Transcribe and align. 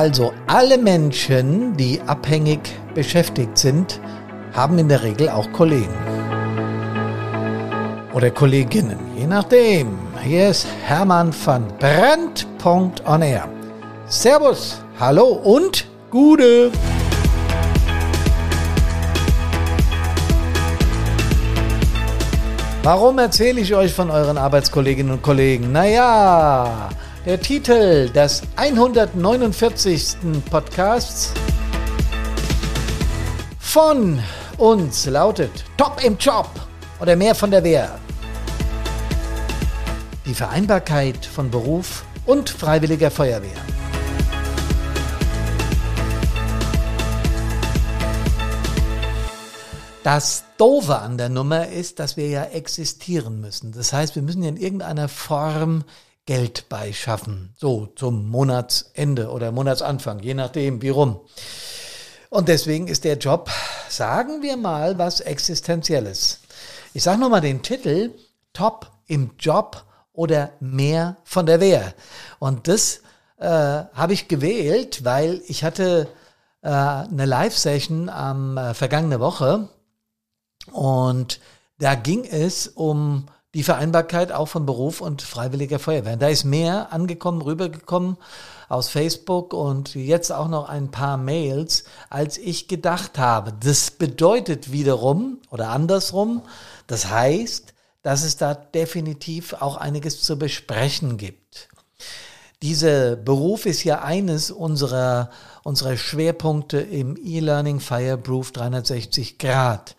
Also 0.00 0.32
alle 0.46 0.78
Menschen, 0.78 1.76
die 1.76 2.00
abhängig 2.06 2.60
beschäftigt 2.94 3.58
sind, 3.58 4.00
haben 4.52 4.78
in 4.78 4.88
der 4.88 5.02
Regel 5.02 5.28
auch 5.28 5.50
Kollegen. 5.50 5.98
Oder 8.14 8.30
Kolleginnen, 8.30 9.00
je 9.16 9.26
nachdem. 9.26 9.98
Hier 10.22 10.50
ist 10.50 10.68
Hermann 10.84 11.34
van 11.44 11.66
Brand.on. 11.80 13.24
Servus, 14.06 14.80
hallo 15.00 15.26
und 15.42 15.84
Gude. 16.12 16.70
Warum 22.84 23.18
erzähle 23.18 23.60
ich 23.62 23.74
euch 23.74 23.92
von 23.92 24.12
euren 24.12 24.38
Arbeitskolleginnen 24.38 25.14
und 25.14 25.22
Kollegen? 25.22 25.72
Naja, 25.72 26.88
der 27.28 27.42
Titel 27.42 28.08
des 28.08 28.40
149. 28.56 30.16
Podcasts 30.50 31.34
von 33.58 34.18
uns 34.56 35.04
lautet 35.04 35.50
Top 35.76 36.02
im 36.02 36.16
Job 36.16 36.48
oder 36.98 37.16
mehr 37.16 37.34
von 37.34 37.50
der 37.50 37.62
Wehr. 37.62 37.98
Die 40.24 40.32
Vereinbarkeit 40.32 41.26
von 41.26 41.50
Beruf 41.50 42.02
und 42.24 42.48
freiwilliger 42.48 43.10
Feuerwehr. 43.10 43.50
Das 50.02 50.44
Doofe 50.56 50.98
an 50.98 51.18
der 51.18 51.28
Nummer 51.28 51.68
ist, 51.68 51.98
dass 51.98 52.16
wir 52.16 52.28
ja 52.28 52.44
existieren 52.44 53.42
müssen. 53.42 53.72
Das 53.72 53.92
heißt, 53.92 54.14
wir 54.14 54.22
müssen 54.22 54.42
in 54.44 54.56
irgendeiner 54.56 55.08
Form 55.08 55.84
Geld 56.28 56.68
beischaffen. 56.68 57.54
So 57.56 57.86
zum 57.96 58.28
Monatsende 58.28 59.30
oder 59.30 59.50
Monatsanfang, 59.50 60.20
je 60.20 60.34
nachdem, 60.34 60.82
wie 60.82 60.90
rum. 60.90 61.20
Und 62.28 62.48
deswegen 62.48 62.86
ist 62.86 63.04
der 63.04 63.16
Job, 63.16 63.48
sagen 63.88 64.42
wir 64.42 64.58
mal, 64.58 64.98
was 64.98 65.22
Existenzielles. 65.22 66.40
Ich 66.92 67.02
sage 67.02 67.18
nochmal 67.18 67.40
den 67.40 67.62
Titel, 67.62 68.10
Top 68.52 68.90
im 69.06 69.30
Job 69.38 69.86
oder 70.12 70.52
mehr 70.60 71.16
von 71.24 71.46
der 71.46 71.60
Wehr. 71.60 71.94
Und 72.38 72.68
das 72.68 73.00
äh, 73.38 73.46
habe 73.48 74.12
ich 74.12 74.28
gewählt, 74.28 75.06
weil 75.06 75.40
ich 75.46 75.64
hatte 75.64 76.08
äh, 76.60 76.68
eine 76.68 77.24
Live-Session 77.24 78.10
am 78.10 78.58
äh, 78.58 78.74
vergangene 78.74 79.18
Woche 79.18 79.70
und 80.72 81.40
da 81.78 81.94
ging 81.94 82.26
es 82.26 82.68
um 82.68 83.28
die 83.58 83.64
Vereinbarkeit 83.64 84.30
auch 84.30 84.46
von 84.46 84.66
Beruf 84.66 85.00
und 85.00 85.20
freiwilliger 85.20 85.80
Feuerwehr. 85.80 86.16
Da 86.16 86.28
ist 86.28 86.44
mehr 86.44 86.92
angekommen, 86.92 87.42
rübergekommen 87.42 88.16
aus 88.68 88.88
Facebook 88.88 89.52
und 89.52 89.96
jetzt 89.96 90.30
auch 90.30 90.46
noch 90.46 90.68
ein 90.68 90.92
paar 90.92 91.16
Mails, 91.16 91.82
als 92.08 92.38
ich 92.38 92.68
gedacht 92.68 93.18
habe. 93.18 93.52
Das 93.58 93.90
bedeutet 93.90 94.70
wiederum 94.70 95.38
oder 95.50 95.70
andersrum, 95.70 96.42
das 96.86 97.10
heißt, 97.10 97.74
dass 98.02 98.22
es 98.22 98.36
da 98.36 98.54
definitiv 98.54 99.54
auch 99.54 99.76
einiges 99.76 100.22
zu 100.22 100.38
besprechen 100.38 101.16
gibt. 101.16 101.68
Dieser 102.62 103.16
Beruf 103.16 103.66
ist 103.66 103.82
ja 103.82 104.02
eines 104.02 104.52
unserer, 104.52 105.30
unserer 105.64 105.96
Schwerpunkte 105.96 106.78
im 106.78 107.16
E-Learning 107.20 107.80
Fireproof 107.80 108.52
360 108.52 109.36
Grad. 109.36 109.96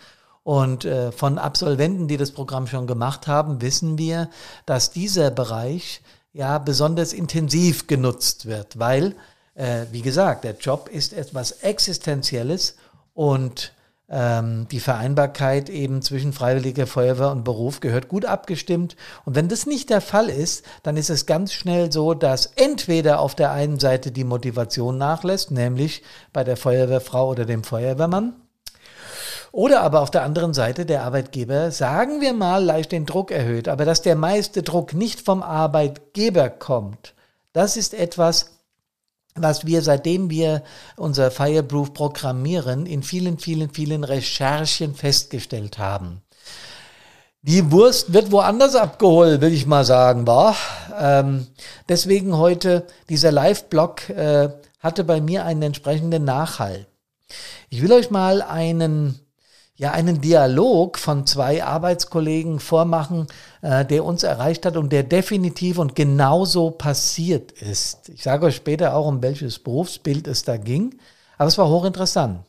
Und 0.50 0.84
äh, 0.84 1.12
von 1.12 1.38
Absolventen, 1.38 2.08
die 2.08 2.18
das 2.18 2.32
Programm 2.32 2.66
schon 2.66 2.88
gemacht 2.88 3.28
haben, 3.28 3.62
wissen 3.62 4.00
wir, 4.00 4.32
dass 4.66 4.90
dieser 4.90 5.30
Bereich 5.30 6.02
ja 6.34 6.58
besonders 6.58 7.14
intensiv 7.14 7.86
genutzt 7.86 8.48
wird, 8.48 8.80
weil, 8.80 9.16
äh, 9.54 9.86
wie 9.92 10.02
gesagt, 10.02 10.46
der 10.46 10.56
Job 10.56 10.90
ist 10.92 11.14
etwas 11.14 11.52
Existenzielles 11.52 12.78
und 13.14 13.74
ähm, 14.10 14.68
die 14.72 14.80
Vereinbarkeit 14.80 15.70
eben 15.70 16.02
zwischen 16.02 16.34
freiwilliger 16.34 16.88
Feuerwehr 16.88 17.30
und 17.30 17.44
Beruf 17.44 17.80
gehört 17.80 18.08
gut 18.08 18.26
abgestimmt. 18.26 18.96
Und 19.26 19.36
wenn 19.36 19.50
das 19.50 19.68
nicht 19.68 19.92
der 19.92 20.02
Fall 20.02 20.30
ist, 20.30 20.66
dann 20.82 20.98
ist 20.98 21.12
es 21.12 21.28
ganz 21.28 21.54
schnell 21.54 21.92
so, 21.92 22.16
dass 22.16 22.48
entweder 22.56 23.20
auf 23.20 23.36
der 23.36 23.52
einen 23.52 23.78
Seite 23.78 24.12
die 24.12 24.24
Motivation 24.24 24.98
nachlässt, 24.98 25.52
nämlich 25.52 26.02
bei 26.34 26.44
der 26.44 26.58
Feuerwehrfrau 26.58 27.30
oder 27.30 27.46
dem 27.46 27.64
Feuerwehrmann, 27.64 28.34
oder 29.52 29.82
aber 29.82 30.02
auf 30.02 30.12
der 30.12 30.24
anderen 30.24 30.54
Seite 30.54 30.86
der 30.86 31.04
Arbeitgeber, 31.04 31.72
sagen 31.72 32.22
wir 32.22 32.34
mal, 32.34 32.64
leicht 32.64 32.92
den 32.92 33.06
Druck 33.06 33.32
erhöht. 33.32 33.68
Aber 33.68 33.86
dass 33.86 34.02
der 34.02 34.16
meiste 34.16 34.64
Druck 34.64 34.94
nicht 34.94 35.22
vom 35.22 35.42
Arbeitgeber 35.44 36.50
kommt, 36.50 37.14
das 37.54 37.78
ist 37.78 37.94
etwas, 37.94 38.52
was 39.36 39.66
wir, 39.66 39.82
seitdem 39.82 40.30
wir 40.30 40.64
unser 40.96 41.32
Fireproof 41.32 41.94
programmieren, 41.94 42.86
in 42.86 43.04
vielen, 43.04 43.40
vielen, 43.40 43.70
vielen 43.72 44.04
Recherchen 44.04 44.96
festgestellt 44.96 45.78
haben. 45.78 46.22
Die 47.42 47.72
Wurst 47.72 48.12
wird 48.12 48.32
woanders 48.32 48.76
abgeholt, 48.76 49.40
will 49.40 49.54
ich 49.54 49.66
mal 49.66 49.86
sagen, 49.86 50.28
war. 50.28 50.56
Ähm, 51.00 51.48
deswegen 51.88 52.38
heute 52.38 52.86
dieser 53.08 53.32
Live-Blog 53.32 54.10
äh, 54.10 54.50
hatte 54.80 55.06
bei 55.06 55.22
mir 55.22 55.46
einen 55.46 55.62
entsprechenden 55.62 56.26
Nachhall. 56.26 56.86
Ich 57.70 57.82
will 57.82 57.94
euch 57.94 58.12
mal 58.12 58.42
einen 58.42 59.20
ja 59.80 59.92
einen 59.92 60.20
Dialog 60.20 61.00
von 61.00 61.26
zwei 61.26 61.64
Arbeitskollegen 61.64 62.60
vormachen, 62.60 63.28
äh, 63.62 63.86
der 63.86 64.04
uns 64.04 64.24
erreicht 64.24 64.66
hat 64.66 64.76
und 64.76 64.92
der 64.92 65.04
definitiv 65.04 65.78
und 65.78 65.96
genauso 65.96 66.70
passiert 66.70 67.54
ist. 67.54 68.10
Ich 68.10 68.24
sage 68.24 68.46
euch 68.46 68.58
später 68.58 68.94
auch, 68.94 69.08
um 69.08 69.22
welches 69.22 69.58
Berufsbild 69.58 70.28
es 70.28 70.44
da 70.44 70.58
ging, 70.58 71.00
aber 71.38 71.48
es 71.48 71.58
war 71.58 71.70
hochinteressant. 71.70 72.42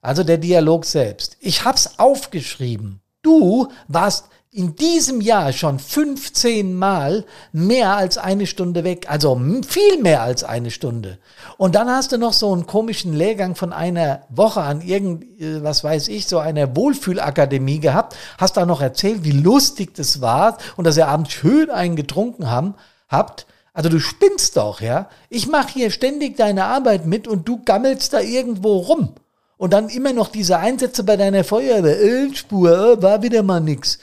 Also 0.00 0.22
der 0.22 0.38
Dialog 0.38 0.84
selbst. 0.84 1.36
Ich 1.40 1.64
hab's 1.64 1.98
aufgeschrieben. 1.98 3.00
Du 3.22 3.68
warst 3.88 4.26
in 4.54 4.76
diesem 4.76 5.22
Jahr 5.22 5.50
schon 5.54 5.78
15 5.78 6.74
Mal 6.74 7.24
mehr 7.52 7.96
als 7.96 8.18
eine 8.18 8.46
Stunde 8.46 8.84
weg, 8.84 9.06
also 9.08 9.40
viel 9.66 10.02
mehr 10.02 10.20
als 10.20 10.44
eine 10.44 10.70
Stunde. 10.70 11.18
Und 11.56 11.74
dann 11.74 11.88
hast 11.88 12.12
du 12.12 12.18
noch 12.18 12.34
so 12.34 12.52
einen 12.52 12.66
komischen 12.66 13.14
Lehrgang 13.14 13.54
von 13.54 13.72
einer 13.72 14.24
Woche 14.28 14.60
an 14.60 14.82
irgend, 14.82 15.40
äh, 15.40 15.64
was 15.64 15.82
weiß 15.82 16.08
ich, 16.08 16.26
so 16.26 16.38
einer 16.38 16.76
Wohlfühlakademie 16.76 17.80
gehabt, 17.80 18.14
hast 18.36 18.58
da 18.58 18.66
noch 18.66 18.82
erzählt, 18.82 19.24
wie 19.24 19.32
lustig 19.32 19.94
das 19.94 20.20
war 20.20 20.58
und 20.76 20.86
dass 20.86 20.98
ihr 20.98 21.08
abends 21.08 21.32
schön 21.32 21.70
einen 21.70 21.96
getrunken 21.96 22.50
haben, 22.50 22.74
habt. 23.08 23.46
Also 23.72 23.88
du 23.88 24.00
spinnst 24.00 24.58
doch, 24.58 24.82
ja. 24.82 25.08
Ich 25.30 25.48
mache 25.48 25.72
hier 25.72 25.90
ständig 25.90 26.36
deine 26.36 26.66
Arbeit 26.66 27.06
mit 27.06 27.26
und 27.26 27.48
du 27.48 27.62
gammelst 27.64 28.12
da 28.12 28.20
irgendwo 28.20 28.76
rum. 28.76 29.14
Und 29.56 29.72
dann 29.72 29.88
immer 29.88 30.12
noch 30.12 30.28
diese 30.28 30.58
Einsätze 30.58 31.04
bei 31.04 31.16
deiner 31.16 31.44
Feuerwehr, 31.44 32.02
Ölspur, 32.02 32.98
äh, 32.98 33.02
war 33.02 33.22
wieder 33.22 33.42
mal 33.42 33.60
nix. 33.60 33.98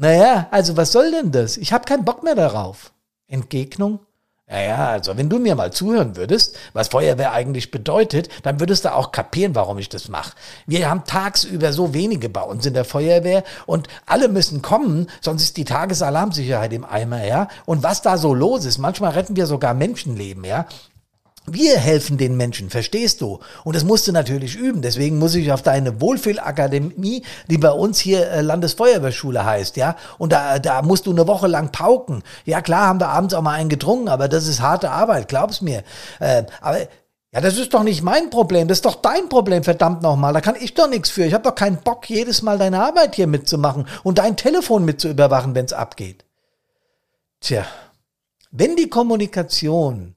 Naja, 0.00 0.48
also 0.50 0.78
was 0.78 0.92
soll 0.92 1.10
denn 1.10 1.30
das? 1.30 1.58
Ich 1.58 1.74
habe 1.74 1.84
keinen 1.84 2.06
Bock 2.06 2.22
mehr 2.22 2.34
darauf. 2.34 2.90
Entgegnung? 3.26 4.00
Naja, 4.46 4.88
also 4.88 5.14
wenn 5.18 5.28
du 5.28 5.38
mir 5.38 5.54
mal 5.54 5.74
zuhören 5.74 6.16
würdest, 6.16 6.56
was 6.72 6.88
Feuerwehr 6.88 7.32
eigentlich 7.32 7.70
bedeutet, 7.70 8.30
dann 8.42 8.60
würdest 8.60 8.86
du 8.86 8.94
auch 8.94 9.12
kapieren, 9.12 9.54
warum 9.54 9.76
ich 9.76 9.90
das 9.90 10.08
mache. 10.08 10.32
Wir 10.66 10.88
haben 10.88 11.04
tagsüber 11.04 11.74
so 11.74 11.92
wenige 11.92 12.30
bei 12.30 12.40
uns 12.40 12.64
in 12.64 12.72
der 12.72 12.86
Feuerwehr 12.86 13.44
und 13.66 13.88
alle 14.06 14.28
müssen 14.28 14.62
kommen, 14.62 15.06
sonst 15.20 15.42
ist 15.42 15.58
die 15.58 15.66
Tagesalarmsicherheit 15.66 16.72
im 16.72 16.86
Eimer, 16.86 17.22
ja. 17.26 17.48
Und 17.66 17.82
was 17.82 18.00
da 18.00 18.16
so 18.16 18.32
los 18.32 18.64
ist, 18.64 18.78
manchmal 18.78 19.12
retten 19.12 19.36
wir 19.36 19.46
sogar 19.46 19.74
Menschenleben, 19.74 20.44
ja. 20.44 20.64
Wir 21.52 21.78
helfen 21.78 22.16
den 22.16 22.36
Menschen, 22.36 22.70
verstehst 22.70 23.20
du? 23.20 23.40
Und 23.64 23.74
das 23.74 23.82
musst 23.82 24.06
du 24.06 24.12
natürlich 24.12 24.54
üben. 24.56 24.82
Deswegen 24.82 25.18
muss 25.18 25.34
ich 25.34 25.50
auf 25.50 25.62
deine 25.62 26.00
Wohlfühlakademie, 26.00 27.24
die 27.48 27.58
bei 27.58 27.72
uns 27.72 27.98
hier 27.98 28.30
äh, 28.30 28.40
Landesfeuerwehrschule 28.40 29.44
heißt, 29.44 29.76
ja. 29.76 29.96
Und 30.18 30.32
da, 30.32 30.58
da 30.60 30.82
musst 30.82 31.06
du 31.06 31.10
eine 31.10 31.26
Woche 31.26 31.48
lang 31.48 31.72
pauken. 31.72 32.22
Ja, 32.44 32.60
klar 32.62 32.86
haben 32.86 33.00
wir 33.00 33.08
abends 33.08 33.34
auch 33.34 33.42
mal 33.42 33.54
einen 33.54 33.68
getrunken, 33.68 34.08
aber 34.08 34.28
das 34.28 34.46
ist 34.46 34.60
harte 34.60 34.90
Arbeit, 34.90 35.28
glaub's 35.28 35.60
mir. 35.60 35.82
Äh, 36.20 36.44
aber 36.60 36.78
ja, 37.32 37.40
das 37.40 37.58
ist 37.58 37.74
doch 37.74 37.82
nicht 37.82 38.02
mein 38.02 38.30
Problem, 38.30 38.66
das 38.66 38.78
ist 38.78 38.84
doch 38.84 38.96
dein 38.96 39.28
Problem, 39.28 39.62
verdammt 39.62 40.02
nochmal. 40.02 40.32
Da 40.32 40.40
kann 40.40 40.56
ich 40.58 40.74
doch 40.74 40.88
nichts 40.88 41.10
für. 41.10 41.24
Ich 41.24 41.34
habe 41.34 41.44
doch 41.44 41.54
keinen 41.54 41.78
Bock, 41.78 42.08
jedes 42.10 42.42
Mal 42.42 42.58
deine 42.58 42.82
Arbeit 42.82 43.14
hier 43.14 43.26
mitzumachen 43.26 43.86
und 44.02 44.18
dein 44.18 44.36
Telefon 44.36 44.84
mitzuüberwachen, 44.84 45.54
wenn's 45.54 45.72
abgeht. 45.72 46.24
Tja, 47.40 47.64
wenn 48.50 48.76
die 48.76 48.90
Kommunikation 48.90 50.16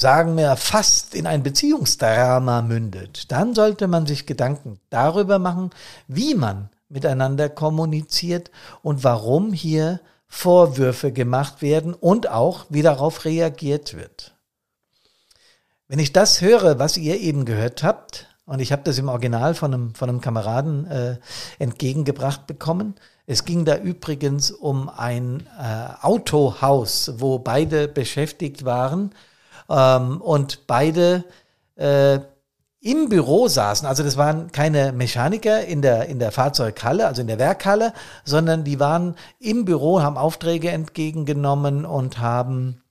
sagen 0.00 0.36
wir, 0.36 0.54
fast 0.56 1.14
in 1.14 1.26
ein 1.26 1.42
Beziehungsdrama 1.42 2.62
mündet, 2.62 3.32
dann 3.32 3.54
sollte 3.54 3.88
man 3.88 4.06
sich 4.06 4.26
Gedanken 4.26 4.78
darüber 4.90 5.40
machen, 5.40 5.70
wie 6.06 6.34
man 6.34 6.70
miteinander 6.88 7.48
kommuniziert 7.48 8.50
und 8.82 9.02
warum 9.02 9.52
hier 9.52 10.00
Vorwürfe 10.28 11.12
gemacht 11.12 11.62
werden 11.62 11.94
und 11.94 12.28
auch 12.28 12.66
wie 12.68 12.82
darauf 12.82 13.24
reagiert 13.24 13.94
wird. 13.94 14.34
Wenn 15.88 15.98
ich 15.98 16.12
das 16.12 16.42
höre, 16.42 16.78
was 16.78 16.96
ihr 16.96 17.18
eben 17.18 17.44
gehört 17.44 17.82
habt, 17.82 18.26
und 18.46 18.60
ich 18.60 18.72
habe 18.72 18.82
das 18.84 18.98
im 18.98 19.08
Original 19.08 19.54
von 19.54 19.74
einem, 19.74 19.94
von 19.94 20.08
einem 20.08 20.20
Kameraden 20.20 20.86
äh, 20.86 21.16
entgegengebracht 21.58 22.46
bekommen, 22.46 22.94
es 23.26 23.44
ging 23.44 23.64
da 23.64 23.76
übrigens 23.76 24.50
um 24.50 24.88
ein 24.88 25.46
äh, 25.58 26.02
Autohaus, 26.02 27.12
wo 27.16 27.38
beide 27.38 27.88
beschäftigt 27.88 28.64
waren 28.64 29.12
Ähm, 29.68 30.20
und 30.20 30.66
beide 30.66 31.24
äh, 31.76 32.20
im 32.80 33.08
Büro 33.08 33.48
saßen. 33.48 33.86
Also 33.86 34.02
das 34.02 34.16
waren 34.16 34.52
keine 34.52 34.92
Mechaniker 34.92 35.64
in 35.64 35.82
der, 35.82 36.06
in 36.06 36.18
der 36.18 36.32
Fahrzeughalle, 36.32 37.06
also 37.06 37.20
in 37.20 37.26
der 37.26 37.38
Werkhalle, 37.38 37.92
sondern 38.24 38.64
die 38.64 38.78
waren 38.78 39.16
im 39.40 39.64
Büro, 39.64 40.00
haben 40.00 40.16
Aufträge 40.16 40.70
entgegengenommen 40.70 41.84
und 41.84 42.18
haben 42.18 42.82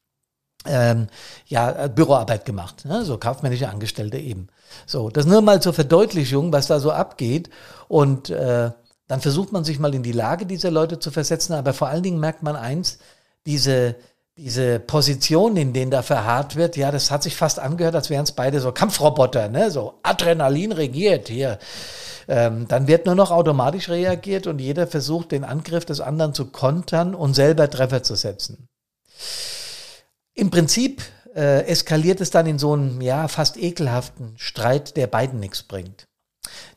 ähm, 0.65 1.07
ja, 1.45 1.87
Büroarbeit 1.87 2.43
gemacht, 2.43 2.85
ne? 2.85 3.05
so 3.05 3.17
kaufmännische 3.17 3.69
Angestellte 3.69 4.17
eben. 4.17 4.47
So, 4.85 5.09
das 5.09 5.25
nur 5.25 5.41
mal 5.41 5.61
zur 5.61 5.73
Verdeutlichung, 5.73 6.51
was 6.51 6.67
da 6.67 6.79
so 6.79 6.91
abgeht. 6.91 7.49
Und 7.87 8.29
äh, 8.29 8.71
dann 9.07 9.21
versucht 9.21 9.53
man 9.53 9.63
sich 9.63 9.79
mal 9.79 9.95
in 9.95 10.03
die 10.03 10.11
Lage 10.11 10.45
dieser 10.45 10.71
Leute 10.71 10.99
zu 10.99 11.11
versetzen, 11.11 11.53
aber 11.53 11.73
vor 11.73 11.87
allen 11.87 12.03
Dingen 12.03 12.19
merkt 12.19 12.43
man 12.43 12.57
eins, 12.57 12.99
diese, 13.45 13.95
diese 14.37 14.79
Position, 14.79 15.57
in 15.57 15.73
denen 15.73 15.89
da 15.89 16.03
verharrt 16.03 16.55
wird, 16.55 16.77
ja, 16.77 16.91
das 16.91 17.09
hat 17.09 17.23
sich 17.23 17.35
fast 17.35 17.59
angehört, 17.59 17.95
als 17.95 18.09
wären 18.09 18.23
es 18.23 18.31
beide 18.31 18.59
so 18.59 18.71
Kampfroboter, 18.71 19.49
ne? 19.49 19.71
so 19.71 19.95
Adrenalin 20.03 20.71
regiert 20.71 21.27
hier. 21.27 21.57
Ähm, 22.27 22.67
dann 22.67 22.87
wird 22.87 23.05
nur 23.05 23.15
noch 23.15 23.31
automatisch 23.31 23.89
reagiert 23.89 24.47
und 24.47 24.59
jeder 24.59 24.85
versucht, 24.85 25.31
den 25.31 25.43
Angriff 25.43 25.85
des 25.85 26.01
anderen 26.01 26.33
zu 26.33 26.51
kontern 26.51 27.15
und 27.15 27.33
selber 27.33 27.69
Treffer 27.69 28.03
zu 28.03 28.15
setzen. 28.15 28.67
Im 30.35 30.51
Prinzip 30.51 31.01
äh, 31.35 31.65
eskaliert 31.65 32.21
es 32.21 32.29
dann 32.29 32.45
in 32.45 32.59
so 32.59 32.73
einen, 32.73 33.01
ja, 33.01 33.27
fast 33.27 33.57
ekelhaften 33.57 34.33
Streit, 34.37 34.97
der 34.97 35.07
beiden 35.07 35.39
nichts 35.39 35.63
bringt. 35.63 36.05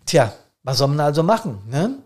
Tja, 0.07 0.33
was 0.63 0.79
soll 0.79 0.89
man 0.89 1.01
also 1.01 1.23
machen? 1.23 1.59
Ne? 1.69 1.99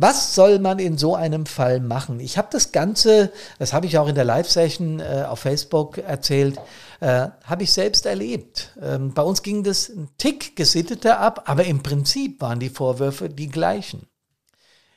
Was 0.00 0.36
soll 0.36 0.60
man 0.60 0.78
in 0.78 0.96
so 0.96 1.16
einem 1.16 1.44
Fall 1.44 1.80
machen? 1.80 2.20
Ich 2.20 2.38
habe 2.38 2.46
das 2.52 2.70
Ganze, 2.70 3.32
das 3.58 3.72
habe 3.72 3.86
ich 3.86 3.98
auch 3.98 4.06
in 4.06 4.14
der 4.14 4.24
Live-Session 4.24 5.00
äh, 5.00 5.24
auf 5.28 5.40
Facebook 5.40 5.98
erzählt, 5.98 6.56
äh, 7.00 7.26
habe 7.42 7.64
ich 7.64 7.72
selbst 7.72 8.06
erlebt. 8.06 8.76
Ähm, 8.80 9.12
bei 9.12 9.22
uns 9.22 9.42
ging 9.42 9.64
das 9.64 9.88
ein 9.88 10.08
Tick 10.16 10.54
gesitteter 10.54 11.18
ab, 11.18 11.42
aber 11.46 11.64
im 11.64 11.82
Prinzip 11.82 12.40
waren 12.40 12.60
die 12.60 12.68
Vorwürfe 12.68 13.28
die 13.28 13.48
gleichen. 13.48 14.06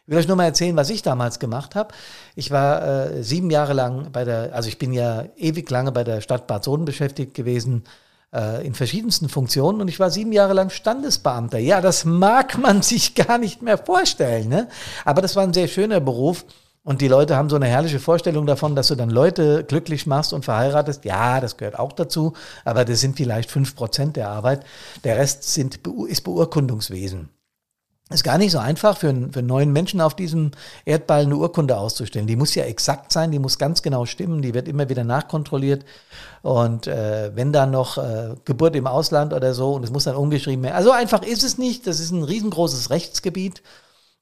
Ich 0.06 0.12
will 0.12 0.19
euch 0.19 0.27
nur 0.27 0.38
mal 0.38 0.45
erzählen, 0.45 0.75
was 0.75 0.92
ich 0.92 1.01
damals 1.01 1.39
gemacht 1.39 1.74
habe. 1.74 1.95
Ich 2.36 2.51
war 2.51 2.83
äh, 3.12 3.24
sieben 3.24 3.50
Jahre 3.50 3.74
lang 3.74 4.12
bei 4.12 4.24
der, 4.24 4.53
also 4.53 4.69
ich 4.69 4.77
bin 4.77 4.94
ja 4.94 5.25
ewig 5.36 5.68
lange 5.71 5.92
bei 5.92 6.03
der 6.03 6.21
Stadt 6.21 6.45
Bad 6.45 6.63
Soden 6.63 6.86
beschäftigt 6.86 7.33
gewesen, 7.33 7.86
äh, 8.33 8.66
in 8.66 8.74
verschiedensten 8.74 9.30
Funktionen 9.30 9.81
und 9.81 9.88
ich 9.88 10.00
war 10.00 10.10
sieben 10.10 10.31
Jahre 10.31 10.54
lang 10.54 10.69
Standesbeamter. 10.69 11.57
Ja, 11.57 11.81
das 11.81 12.06
mag 12.06 12.57
man 12.62 12.81
sich 12.81 13.16
gar 13.16 13.38
nicht 13.38 13.62
mehr 13.62 13.78
vorstellen, 13.78 14.50
ne? 14.50 14.68
aber 15.06 15.22
das 15.22 15.36
war 15.36 15.44
ein 15.44 15.54
sehr 15.54 15.68
schöner 15.68 16.00
Beruf. 16.00 16.45
Und 16.83 17.01
die 17.01 17.07
Leute 17.07 17.36
haben 17.36 17.50
so 17.50 17.57
eine 17.57 17.68
herrliche 17.68 18.00
Vorstellung 18.00 18.48
davon, 18.48 18.75
dass 18.75 18.88
du 18.88 18.95
dann 18.95 19.12
Leute 19.12 19.63
glücklich 19.63 20.07
machst 20.07 20.33
und 20.33 20.45
verheiratest. 20.45 21.06
Ja, 21.06 21.39
das 21.39 21.57
gehört 21.57 21.78
auch 21.78 21.94
dazu, 21.94 22.33
aber 22.66 22.86
das 22.86 23.01
sind 23.01 23.18
vielleicht 23.18 23.51
fünf 23.51 23.75
Prozent 23.75 24.16
der 24.16 24.30
Arbeit. 24.30 24.66
Der 25.04 25.18
Rest 25.18 25.44
sind, 25.44 25.80
ist 26.07 26.22
Beurkundungswesen. 26.22 27.30
Ist 28.12 28.24
gar 28.24 28.38
nicht 28.38 28.52
so 28.52 28.60
einfach 28.60 28.98
für, 28.98 29.10
einen, 29.10 29.31
für 29.31 29.42
neuen 29.42 29.72
Menschen 29.72 30.02
auf 30.02 30.16
diesem 30.16 30.52
Erdball 30.86 31.22
eine 31.22 31.36
Urkunde 31.36 31.78
auszustellen. 31.78 32.28
Die 32.28 32.36
muss 32.36 32.56
ja 32.56 32.63
exakt 32.63 33.12
sein, 33.12 33.31
die 33.31 33.40
muss 33.40 33.58
ganz 33.58 33.81
genau 33.81 34.06
stimmen, 34.06 34.42
die 34.42 34.54
wird 34.54 34.68
immer 34.68 34.90
wieder 34.90 35.04
nachkontrolliert. 35.04 35.86
Und 36.42 36.88
äh, 36.88 37.31
wenn 37.36 37.54
dann 37.54 37.72
noch 37.72 37.98
äh, 37.98 38.36
Geburt 38.46 38.75
im 38.75 38.88
Ausland 38.88 39.34
oder 39.34 39.54
so 39.54 39.74
und 39.74 39.84
es 39.84 39.92
muss 39.92 40.06
dann 40.06 40.16
umgeschrieben 40.16 40.63
werden. 40.63 40.75
Also 40.75 40.92
einfach 40.92 41.24
ist 41.24 41.44
es 41.44 41.58
nicht. 41.58 41.88
Das 41.88 42.00
ist 42.00 42.12
ein 42.12 42.24
riesengroßes 42.24 42.90
Rechtsgebiet. 42.90 43.62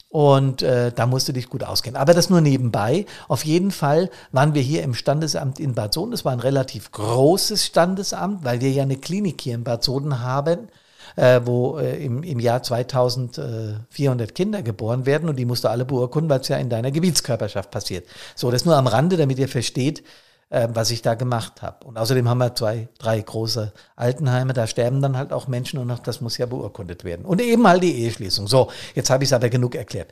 Und 0.09 0.63
äh, 0.63 0.91
da 0.91 1.05
musst 1.05 1.27
du 1.27 1.33
dich 1.33 1.49
gut 1.49 1.63
auskennen. 1.63 1.99
Aber 1.99 2.15
das 2.15 2.31
nur 2.31 2.41
nebenbei. 2.41 3.05
Auf 3.27 3.45
jeden 3.45 3.69
Fall 3.69 4.09
waren 4.31 4.55
wir 4.55 4.61
hier 4.61 4.81
im 4.81 4.95
Standesamt 4.95 5.59
in 5.59 5.75
Bad 5.75 5.93
Soden. 5.93 6.11
Das 6.11 6.25
war 6.25 6.31
ein 6.31 6.39
relativ 6.39 6.91
großes 6.91 7.65
Standesamt, 7.65 8.43
weil 8.43 8.59
wir 8.59 8.71
ja 8.71 8.83
eine 8.83 8.97
Klinik 8.97 9.41
hier 9.41 9.53
in 9.53 9.63
Bad 9.63 9.83
Soden 9.83 10.21
haben 10.21 10.67
äh, 11.15 11.41
wo 11.43 11.77
äh, 11.77 12.03
im, 12.03 12.23
im 12.23 12.39
Jahr 12.39 12.63
2400 12.63 14.35
Kinder 14.35 14.61
geboren 14.61 15.05
werden 15.05 15.29
und 15.29 15.37
die 15.37 15.45
musst 15.45 15.63
du 15.63 15.69
alle 15.69 15.85
beurkunden, 15.85 16.29
weil 16.29 16.41
es 16.41 16.47
ja 16.47 16.57
in 16.57 16.69
deiner 16.69 16.91
Gebietskörperschaft 16.91 17.71
passiert. 17.71 18.07
So, 18.35 18.51
das 18.51 18.65
nur 18.65 18.75
am 18.75 18.87
Rande, 18.87 19.17
damit 19.17 19.39
ihr 19.39 19.47
versteht, 19.47 20.03
äh, 20.49 20.67
was 20.73 20.91
ich 20.91 21.01
da 21.01 21.15
gemacht 21.15 21.61
habe. 21.61 21.85
Und 21.85 21.97
außerdem 21.97 22.27
haben 22.27 22.39
wir 22.39 22.55
zwei, 22.55 22.89
drei 22.97 23.19
große 23.19 23.71
Altenheime, 23.95 24.53
da 24.53 24.67
sterben 24.67 25.01
dann 25.01 25.17
halt 25.17 25.31
auch 25.31 25.47
Menschen 25.47 25.79
und 25.79 25.89
auch 25.91 25.99
das 25.99 26.21
muss 26.21 26.37
ja 26.37 26.45
beurkundet 26.45 27.03
werden. 27.03 27.25
Und 27.25 27.41
eben 27.41 27.67
halt 27.67 27.83
die 27.83 28.03
Eheschließung. 28.03 28.47
So, 28.47 28.71
jetzt 28.95 29.09
habe 29.09 29.23
ich 29.23 29.29
es 29.29 29.33
aber 29.33 29.49
genug 29.49 29.75
erklärt. 29.75 30.11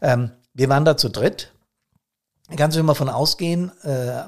Ähm, 0.00 0.30
wir 0.54 0.68
waren 0.68 0.84
da 0.84 0.96
zu 0.96 1.08
dritt. 1.08 1.50
Kannst 2.56 2.76
du 2.76 2.80
immer 2.80 2.94
von 2.94 3.08
ausgehen, 3.08 3.72
äh, 3.84 4.22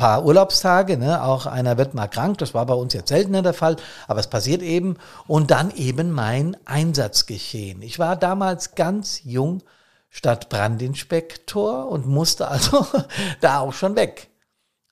paar 0.00 0.24
Urlaubstage, 0.24 0.96
ne? 0.96 1.22
auch 1.22 1.46
einer 1.46 1.76
wird 1.76 1.94
mal 1.94 2.08
krank, 2.08 2.38
das 2.38 2.54
war 2.54 2.64
bei 2.64 2.74
uns 2.74 2.94
jetzt 2.94 3.10
seltener 3.10 3.42
der 3.42 3.52
Fall, 3.52 3.76
aber 4.08 4.18
es 4.18 4.28
passiert 4.28 4.62
eben. 4.62 4.96
Und 5.26 5.50
dann 5.50 5.70
eben 5.72 6.10
mein 6.10 6.56
Einsatzgeschehen. 6.64 7.82
Ich 7.82 7.98
war 7.98 8.16
damals 8.16 8.74
ganz 8.74 9.22
jung 9.24 9.62
Stadtbrandinspektor 10.08 11.88
und 11.88 12.06
musste 12.06 12.48
also 12.48 12.86
da 13.40 13.60
auch 13.60 13.74
schon 13.74 13.94
weg. 13.94 14.29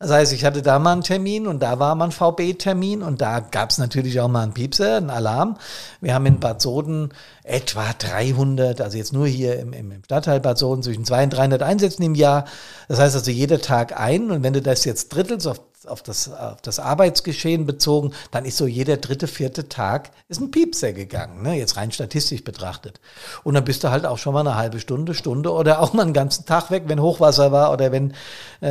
Das 0.01 0.13
heißt, 0.13 0.33
ich 0.33 0.45
hatte 0.45 0.63
da 0.63 0.79
mal 0.79 0.93
einen 0.93 1.03
Termin 1.03 1.49
und 1.49 1.61
da 1.61 1.81
war 1.81 1.97
mal 1.97 2.05
ein 2.05 2.13
VB-Termin 2.13 3.03
und 3.03 3.21
da 3.21 3.41
gab 3.41 3.71
es 3.71 3.79
natürlich 3.79 4.21
auch 4.21 4.29
mal 4.29 4.45
einen 4.45 4.55
Piepser, 4.55 4.99
einen 4.99 5.11
Alarm. 5.11 5.57
Wir 6.01 6.15
haben 6.15 6.27
in 6.27 6.39
Bad 6.39 6.63
Soden 6.63 7.13
etwa 7.43 7.85
300, 7.99 8.81
also 8.81 8.97
jetzt 8.97 9.13
nur 9.13 9.27
hier 9.27 9.59
im, 9.59 9.73
im 9.73 10.05
Stadtteil 10.05 10.39
Bad 10.39 10.57
Soden 10.57 10.85
zwischen 10.85 11.05
200 11.05 11.25
und 11.33 11.39
300 11.39 11.63
Einsätzen 11.63 12.05
im 12.05 12.15
Jahr. 12.15 12.45
Das 12.87 13.01
heißt 13.01 13.17
also 13.17 13.33
jeder 13.33 13.61
Tag 13.61 13.99
ein 13.99 14.31
und 14.31 14.45
wenn 14.45 14.53
du 14.53 14.63
das 14.63 14.85
jetzt 14.85 15.09
drittelst 15.09 15.49
auf 15.49 15.61
auf 15.89 16.03
das, 16.03 16.33
auf 16.33 16.61
das 16.63 16.79
Arbeitsgeschehen 16.79 17.67
bezogen, 17.67 18.13
dann 18.31 18.45
ist 18.45 18.57
so 18.57 18.67
jeder 18.67 18.97
dritte, 18.97 19.27
vierte 19.27 19.69
Tag 19.69 20.11
ist 20.29 20.41
ein 20.41 20.51
Piepser 20.51 20.93
gegangen, 20.93 21.43
ne? 21.43 21.55
jetzt 21.55 21.77
rein 21.77 21.91
statistisch 21.91 22.45
betrachtet. 22.45 23.01
Und 23.45 23.55
dann 23.55 23.65
bist 23.65 23.85
du 23.85 23.91
halt 23.91 24.07
auch 24.07 24.19
schon 24.19 24.35
mal 24.35 24.41
eine 24.41 24.57
halbe 24.57 24.81
Stunde, 24.81 25.15
Stunde 25.15 25.53
oder 25.53 25.81
auch 25.81 25.93
mal 25.93 26.03
einen 26.03 26.13
ganzen 26.13 26.47
Tag 26.47 26.71
weg, 26.71 26.85
wenn 26.87 27.01
Hochwasser 27.01 27.53
war 27.53 27.73
oder 27.73 27.93
wenn 27.93 28.15
äh, 28.61 28.69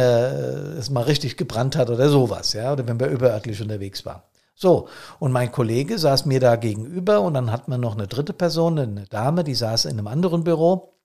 es 0.78 0.90
mal 0.90 1.04
richtig 1.04 1.38
gebrannt 1.38 1.76
hat 1.76 1.90
oder 1.90 2.10
sowas, 2.10 2.54
ja, 2.54 2.72
oder 2.72 2.88
wenn 2.88 3.00
wir 3.00 3.08
überörtlich 3.08 3.62
unterwegs 3.62 4.06
waren. 4.06 4.22
So, 4.60 4.88
und 5.20 5.32
mein 5.32 5.52
Kollege 5.52 6.00
saß 6.00 6.26
mir 6.26 6.40
da 6.40 6.56
gegenüber 6.56 7.22
und 7.22 7.36
dann 7.36 7.52
hat 7.52 7.68
man 7.68 7.80
noch 7.80 7.96
eine 7.96 8.08
dritte 8.08 8.34
Person, 8.34 8.80
eine 8.80 9.06
Dame, 9.06 9.44
die 9.44 9.54
saß 9.54 9.86
in 9.86 9.92
einem 9.92 10.08
anderen 10.08 10.44
Büro. 10.44 10.96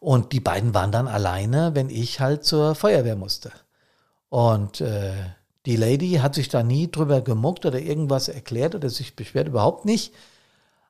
Und 0.00 0.32
die 0.32 0.40
beiden 0.40 0.72
waren 0.74 0.90
dann 0.90 1.08
alleine, 1.08 1.74
wenn 1.74 1.90
ich 1.90 2.20
halt 2.20 2.42
zur 2.44 2.74
Feuerwehr 2.74 3.16
musste. 3.16 3.52
Und 4.32 4.80
äh, 4.80 5.12
die 5.66 5.76
Lady 5.76 6.12
hat 6.22 6.34
sich 6.34 6.48
da 6.48 6.62
nie 6.62 6.90
drüber 6.90 7.20
gemuckt 7.20 7.66
oder 7.66 7.78
irgendwas 7.78 8.28
erklärt 8.28 8.74
oder 8.74 8.88
sich 8.88 9.14
beschwert, 9.14 9.46
überhaupt 9.46 9.84
nicht. 9.84 10.14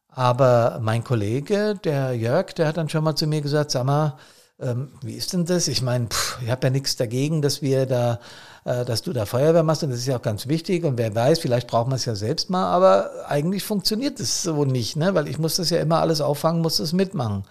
Aber 0.08 0.78
mein 0.80 1.02
Kollege, 1.02 1.74
der 1.82 2.12
Jörg, 2.14 2.52
der 2.52 2.68
hat 2.68 2.76
dann 2.76 2.88
schon 2.88 3.02
mal 3.02 3.16
zu 3.16 3.26
mir 3.26 3.40
gesagt, 3.40 3.72
sag 3.72 3.84
mal, 3.84 4.16
ähm, 4.60 4.92
wie 5.02 5.14
ist 5.14 5.32
denn 5.32 5.44
das? 5.44 5.66
Ich 5.66 5.82
meine, 5.82 6.06
ich 6.44 6.50
habe 6.52 6.68
ja 6.68 6.70
nichts 6.70 6.94
dagegen, 6.94 7.42
dass 7.42 7.62
wir 7.62 7.86
da, 7.86 8.20
äh, 8.64 8.84
dass 8.84 9.02
du 9.02 9.12
da 9.12 9.26
Feuerwehr 9.26 9.64
machst 9.64 9.82
und 9.82 9.90
das 9.90 9.98
ist 9.98 10.06
ja 10.06 10.18
auch 10.18 10.22
ganz 10.22 10.46
wichtig 10.46 10.84
und 10.84 10.96
wer 10.96 11.12
weiß, 11.12 11.40
vielleicht 11.40 11.66
braucht 11.66 11.88
man 11.88 11.96
es 11.96 12.04
ja 12.04 12.14
selbst 12.14 12.48
mal, 12.48 12.66
aber 12.66 13.10
eigentlich 13.26 13.64
funktioniert 13.64 14.20
das 14.20 14.44
so 14.44 14.64
nicht, 14.64 14.94
ne? 14.94 15.14
weil 15.14 15.26
ich 15.26 15.40
muss 15.40 15.56
das 15.56 15.70
ja 15.70 15.80
immer 15.80 15.98
alles 15.98 16.20
auffangen, 16.20 16.62
muss 16.62 16.76
das 16.76 16.92
mitmachen. 16.92 17.42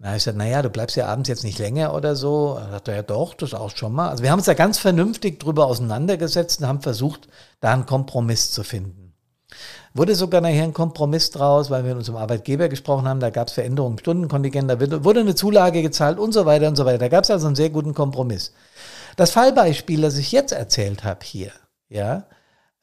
Na, 0.00 0.14
ich 0.14 0.22
sagte, 0.22 0.38
naja, 0.38 0.62
du 0.62 0.70
bleibst 0.70 0.96
ja 0.96 1.06
abends 1.06 1.28
jetzt 1.28 1.42
nicht 1.42 1.58
länger 1.58 1.92
oder 1.92 2.14
so. 2.14 2.56
Er, 2.86 2.94
ja 2.94 3.02
doch, 3.02 3.34
das 3.34 3.52
auch 3.52 3.76
schon 3.76 3.92
mal. 3.92 4.10
Also 4.10 4.22
wir 4.22 4.30
haben 4.30 4.38
uns 4.38 4.46
da 4.46 4.54
ganz 4.54 4.78
vernünftig 4.78 5.40
drüber 5.40 5.66
auseinandergesetzt 5.66 6.60
und 6.60 6.68
haben 6.68 6.82
versucht, 6.82 7.28
da 7.60 7.72
einen 7.72 7.84
Kompromiss 7.84 8.52
zu 8.52 8.62
finden. 8.62 9.12
Wurde 9.94 10.14
sogar 10.14 10.40
nachher 10.40 10.62
ein 10.62 10.72
Kompromiss 10.72 11.30
draus, 11.30 11.70
weil 11.70 11.82
wir 11.82 11.90
mit 11.90 11.98
unserem 11.98 12.18
Arbeitgeber 12.18 12.68
gesprochen 12.68 13.08
haben, 13.08 13.18
da 13.18 13.30
gab 13.30 13.48
es 13.48 13.54
Veränderungen 13.54 13.94
im 13.94 13.98
Stundenkontingent, 13.98 14.70
da 14.70 14.78
wurde 15.04 15.20
eine 15.20 15.34
Zulage 15.34 15.82
gezahlt 15.82 16.18
und 16.18 16.32
so 16.32 16.46
weiter 16.46 16.68
und 16.68 16.76
so 16.76 16.84
weiter. 16.84 16.98
Da 16.98 17.08
gab 17.08 17.24
es 17.24 17.30
also 17.30 17.46
einen 17.46 17.56
sehr 17.56 17.70
guten 17.70 17.94
Kompromiss. 17.94 18.52
Das 19.16 19.30
Fallbeispiel, 19.32 20.02
das 20.02 20.16
ich 20.16 20.30
jetzt 20.30 20.52
erzählt 20.52 21.02
habe 21.02 21.24
hier, 21.24 21.50
ja, 21.88 22.26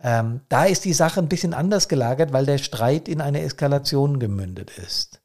ähm, 0.03 0.41
da 0.49 0.65
ist 0.65 0.83
die 0.83 0.93
Sache 0.93 1.21
ein 1.21 1.29
bisschen 1.29 1.53
anders 1.53 1.87
gelagert, 1.87 2.33
weil 2.33 2.45
der 2.45 2.57
Streit 2.57 3.07
in 3.07 3.21
eine 3.21 3.41
Eskalation 3.41 4.19
gemündet 4.19 4.71
ist. 4.77 5.21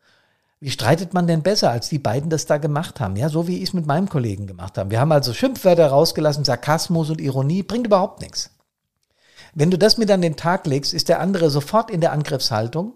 Wie 0.60 0.70
streitet 0.70 1.14
man 1.14 1.26
denn 1.26 1.42
besser, 1.42 1.70
als 1.70 1.88
die 1.88 1.98
beiden 1.98 2.28
das 2.28 2.44
da 2.44 2.58
gemacht 2.58 3.00
haben? 3.00 3.16
Ja, 3.16 3.30
so 3.30 3.48
wie 3.48 3.56
ich 3.56 3.70
es 3.70 3.72
mit 3.72 3.86
meinem 3.86 4.10
Kollegen 4.10 4.46
gemacht 4.46 4.76
habe. 4.76 4.90
Wir 4.90 5.00
haben 5.00 5.10
also 5.10 5.32
Schimpfwörter 5.32 5.86
rausgelassen, 5.86 6.44
Sarkasmus 6.44 7.08
und 7.08 7.20
Ironie, 7.20 7.62
bringt 7.62 7.86
überhaupt 7.86 8.20
nichts. 8.20 8.50
Wenn 9.54 9.70
du 9.70 9.78
das 9.78 9.96
mit 9.96 10.10
an 10.10 10.20
den 10.20 10.36
Tag 10.36 10.66
legst, 10.66 10.92
ist 10.92 11.08
der 11.08 11.20
andere 11.20 11.50
sofort 11.50 11.90
in 11.90 12.02
der 12.02 12.12
Angriffshaltung 12.12 12.92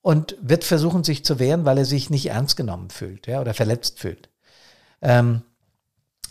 und 0.00 0.36
wird 0.40 0.64
versuchen, 0.64 1.04
sich 1.04 1.24
zu 1.24 1.38
wehren, 1.38 1.66
weil 1.66 1.76
er 1.76 1.84
sich 1.84 2.08
nicht 2.08 2.26
ernst 2.26 2.56
genommen 2.56 2.88
fühlt 2.88 3.26
ja, 3.26 3.40
oder 3.40 3.52
verletzt 3.52 4.00
fühlt. 4.00 4.30
Ähm, 5.02 5.42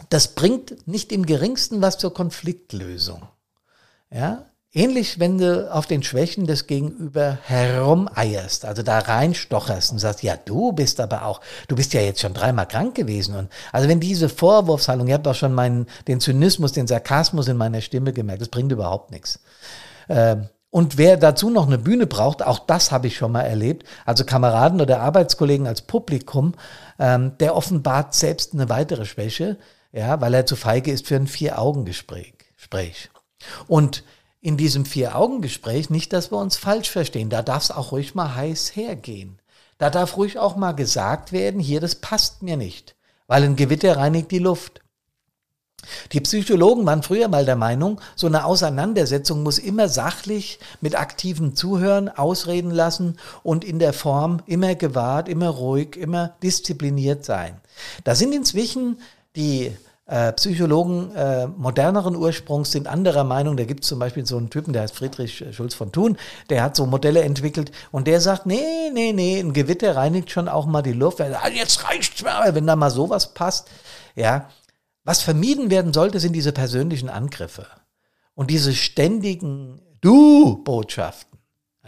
das 0.10 0.29
bringt 0.33 0.88
nicht 0.88 1.12
im 1.12 1.25
geringsten 1.25 1.81
was 1.81 2.00
zur 2.00 2.13
Konfliktlösung. 2.13 3.27
Ja, 4.10 4.50
Ähnlich, 4.73 5.19
wenn 5.19 5.37
du 5.37 5.69
auf 5.73 5.85
den 5.85 6.01
Schwächen 6.01 6.47
des 6.47 6.65
Gegenüber 6.65 7.37
herumeierst, 7.43 8.63
also 8.63 8.83
da 8.83 8.99
reinstocherst 8.99 9.91
und 9.91 9.99
sagst, 9.99 10.23
ja, 10.23 10.37
du 10.37 10.71
bist 10.71 11.01
aber 11.01 11.25
auch, 11.25 11.41
du 11.67 11.75
bist 11.75 11.93
ja 11.93 11.99
jetzt 11.99 12.21
schon 12.21 12.33
dreimal 12.33 12.67
krank 12.67 12.95
gewesen. 12.95 13.35
Und 13.35 13.49
also 13.73 13.89
wenn 13.89 13.99
diese 13.99 14.29
Vorwurfshaltung, 14.29 15.09
ihr 15.09 15.15
habt 15.15 15.27
auch 15.27 15.35
schon 15.35 15.53
meinen, 15.53 15.87
den 16.07 16.21
Zynismus, 16.21 16.71
den 16.71 16.87
Sarkasmus 16.87 17.49
in 17.49 17.57
meiner 17.57 17.81
Stimme 17.81 18.13
gemerkt, 18.13 18.41
das 18.41 18.47
bringt 18.47 18.71
überhaupt 18.71 19.11
nichts. 19.11 19.41
Ähm, 20.07 20.47
und 20.69 20.97
wer 20.97 21.17
dazu 21.17 21.49
noch 21.49 21.67
eine 21.67 21.77
Bühne 21.77 22.07
braucht, 22.07 22.41
auch 22.41 22.59
das 22.59 22.93
habe 22.93 23.07
ich 23.07 23.17
schon 23.17 23.33
mal 23.33 23.41
erlebt, 23.41 23.85
also 24.05 24.23
Kameraden 24.23 24.79
oder 24.79 25.01
Arbeitskollegen 25.01 25.67
als 25.67 25.81
Publikum, 25.81 26.53
ähm, 26.97 27.33
der 27.41 27.57
offenbart 27.57 28.13
selbst 28.13 28.53
eine 28.53 28.69
weitere 28.69 29.03
Schwäche, 29.03 29.57
ja, 29.91 30.21
weil 30.21 30.33
er 30.33 30.45
zu 30.45 30.55
feige 30.55 30.93
ist 30.93 31.07
für 31.07 31.17
ein 31.17 31.27
Vier-Augen-Gespräch. 31.27 33.09
Und 33.67 34.05
in 34.41 34.57
diesem 34.57 34.86
Vier-Augen-Gespräch 34.86 35.89
nicht, 35.89 36.12
dass 36.13 36.31
wir 36.31 36.38
uns 36.38 36.57
falsch 36.57 36.89
verstehen. 36.89 37.29
Da 37.29 37.43
darf 37.43 37.63
es 37.63 37.71
auch 37.71 37.91
ruhig 37.91 38.15
mal 38.15 38.36
heiß 38.36 38.75
hergehen. 38.75 39.39
Da 39.77 39.89
darf 39.89 40.17
ruhig 40.17 40.38
auch 40.38 40.55
mal 40.55 40.74
gesagt 40.74 41.31
werden, 41.31 41.60
hier, 41.60 41.79
das 41.79 41.95
passt 41.95 42.41
mir 42.43 42.57
nicht, 42.57 42.95
weil 43.27 43.43
ein 43.43 43.55
Gewitter 43.55 43.98
reinigt 43.98 44.31
die 44.31 44.39
Luft. 44.39 44.81
Die 46.12 46.21
Psychologen 46.21 46.86
waren 46.86 47.01
früher 47.01 47.27
mal 47.27 47.45
der 47.45 47.55
Meinung, 47.55 48.00
so 48.15 48.27
eine 48.27 48.45
Auseinandersetzung 48.45 49.41
muss 49.41 49.57
immer 49.57 49.89
sachlich 49.89 50.60
mit 50.79 50.95
aktivem 50.95 51.55
Zuhören 51.55 52.10
ausreden 52.10 52.69
lassen 52.69 53.17
und 53.41 53.63
in 53.63 53.79
der 53.79 53.93
Form 53.93 54.41
immer 54.45 54.75
gewahrt, 54.75 55.27
immer 55.27 55.50
ruhig, 55.50 55.95
immer 55.95 56.36
diszipliniert 56.43 57.25
sein. 57.25 57.60
Da 58.03 58.13
sind 58.13 58.33
inzwischen 58.33 59.00
die 59.36 59.75
äh, 60.05 60.34
Psychologen 60.34 61.15
äh, 61.15 61.48
moderneren 61.48 62.15
Ursprungs 62.15 62.72
sind 62.72 62.88
anderer 62.88 63.24
Meinung. 63.24 63.55
Da 63.55 63.63
gibt 63.65 63.84
es 63.84 63.89
zum 63.89 64.00
Beispiel 64.00 64.25
so 64.25 64.38
einen 64.38 64.50
Typen, 64.50 64.74
der 64.74 64.84
heißt 64.84 64.96
Friedrich 64.96 65.43
Schulz 65.51 65.74
von 65.74 65.91
Thun, 65.91 66.17
der 66.50 66.63
hat 66.63 66.75
so 66.75 66.86
Modelle 66.86 67.22
entwickelt 67.22 67.72
und 67.91 68.08
der 68.08 68.20
sagt, 68.20 68.46
nee, 68.46 68.89
nee, 68.93 69.13
nee, 69.13 69.39
ein 69.39 69.53
Gewitter 69.53 69.96
reinigt 69.96 70.31
schon 70.31 70.50
auch 70.50 70.65
mal 70.65 70.81
die 70.81 70.93
Luft. 70.93 71.20
Sagt, 71.20 71.36
ah, 71.36 71.50
jetzt 71.50 71.84
reicht's 71.86 72.24
mal, 72.24 72.53
wenn 72.55 72.67
da 72.67 72.75
mal 72.75 72.89
sowas 72.89 73.34
passt. 73.34 73.70
Ja, 74.15 74.50
was 75.03 75.22
vermieden 75.22 75.70
werden 75.70 75.93
sollte, 75.93 76.20
sind 76.20 76.34
diese 76.34 76.51
persönlichen 76.51 77.10
Angriffe 77.10 77.67
und 78.36 78.51
diese 78.51 78.74
ständigen 78.74 79.81
Du-Botschaften. 80.01 81.39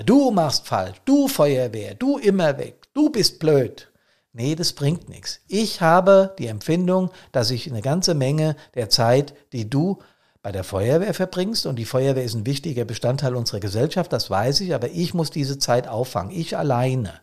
Du 0.05 0.31
machst 0.31 0.67
falsch, 0.67 0.97
du 1.05 1.27
Feuerwehr, 1.27 1.93
du 1.93 2.17
immer 2.17 2.57
weg, 2.57 2.87
du 2.93 3.09
bist 3.09 3.39
blöd. 3.39 3.91
Nee, 4.35 4.55
das 4.55 4.73
bringt 4.73 5.09
nichts. 5.09 5.41
Ich 5.47 5.81
habe 5.81 6.33
die 6.39 6.47
Empfindung, 6.47 7.11
dass 7.31 7.51
ich 7.51 7.69
eine 7.69 7.83
ganze 7.83 8.15
Menge 8.15 8.55
der 8.73 8.89
Zeit, 8.89 9.35
die 9.53 9.69
du 9.69 9.99
bei 10.41 10.51
der 10.51 10.63
Feuerwehr 10.63 11.13
verbringst, 11.13 11.67
und 11.67 11.77
die 11.77 11.85
Feuerwehr 11.85 12.23
ist 12.23 12.33
ein 12.33 12.47
wichtiger 12.47 12.83
Bestandteil 12.83 13.35
unserer 13.35 13.59
Gesellschaft, 13.59 14.11
das 14.11 14.31
weiß 14.31 14.61
ich, 14.61 14.73
aber 14.73 14.89
ich 14.89 15.13
muss 15.13 15.29
diese 15.29 15.59
Zeit 15.59 15.87
auffangen, 15.87 16.35
ich 16.35 16.57
alleine. 16.57 17.13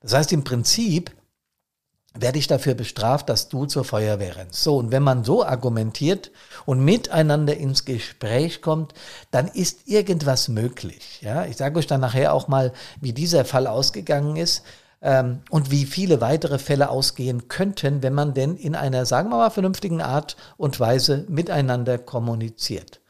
Das 0.00 0.14
heißt, 0.14 0.32
im 0.32 0.44
Prinzip 0.44 1.10
werde 2.14 2.38
ich 2.38 2.46
dafür 2.46 2.74
bestraft, 2.74 3.28
dass 3.28 3.48
du 3.48 3.66
zur 3.66 3.84
Feuerwehr 3.84 4.36
rennst. 4.36 4.62
So, 4.62 4.76
und 4.76 4.92
wenn 4.92 5.02
man 5.02 5.24
so 5.24 5.44
argumentiert 5.44 6.30
und 6.64 6.84
miteinander 6.84 7.56
ins 7.56 7.84
Gespräch 7.84 8.62
kommt, 8.62 8.94
dann 9.30 9.48
ist 9.48 9.88
irgendwas 9.88 10.48
möglich. 10.48 11.20
Ja, 11.22 11.44
ich 11.46 11.56
sage 11.56 11.78
euch 11.78 11.86
dann 11.86 12.02
nachher 12.02 12.34
auch 12.34 12.48
mal, 12.48 12.72
wie 13.00 13.12
dieser 13.12 13.44
Fall 13.44 13.66
ausgegangen 13.66 14.36
ist 14.36 14.62
und 15.50 15.70
wie 15.70 15.84
viele 15.84 16.20
weitere 16.20 16.58
Fälle 16.58 16.88
ausgehen 16.88 17.48
könnten, 17.48 18.02
wenn 18.02 18.14
man 18.14 18.34
denn 18.34 18.56
in 18.56 18.76
einer, 18.76 19.04
sagen 19.04 19.30
wir 19.30 19.36
mal, 19.36 19.50
vernünftigen 19.50 20.00
Art 20.00 20.36
und 20.56 20.78
Weise 20.78 21.24
miteinander 21.28 21.98
kommuniziert. 21.98 23.00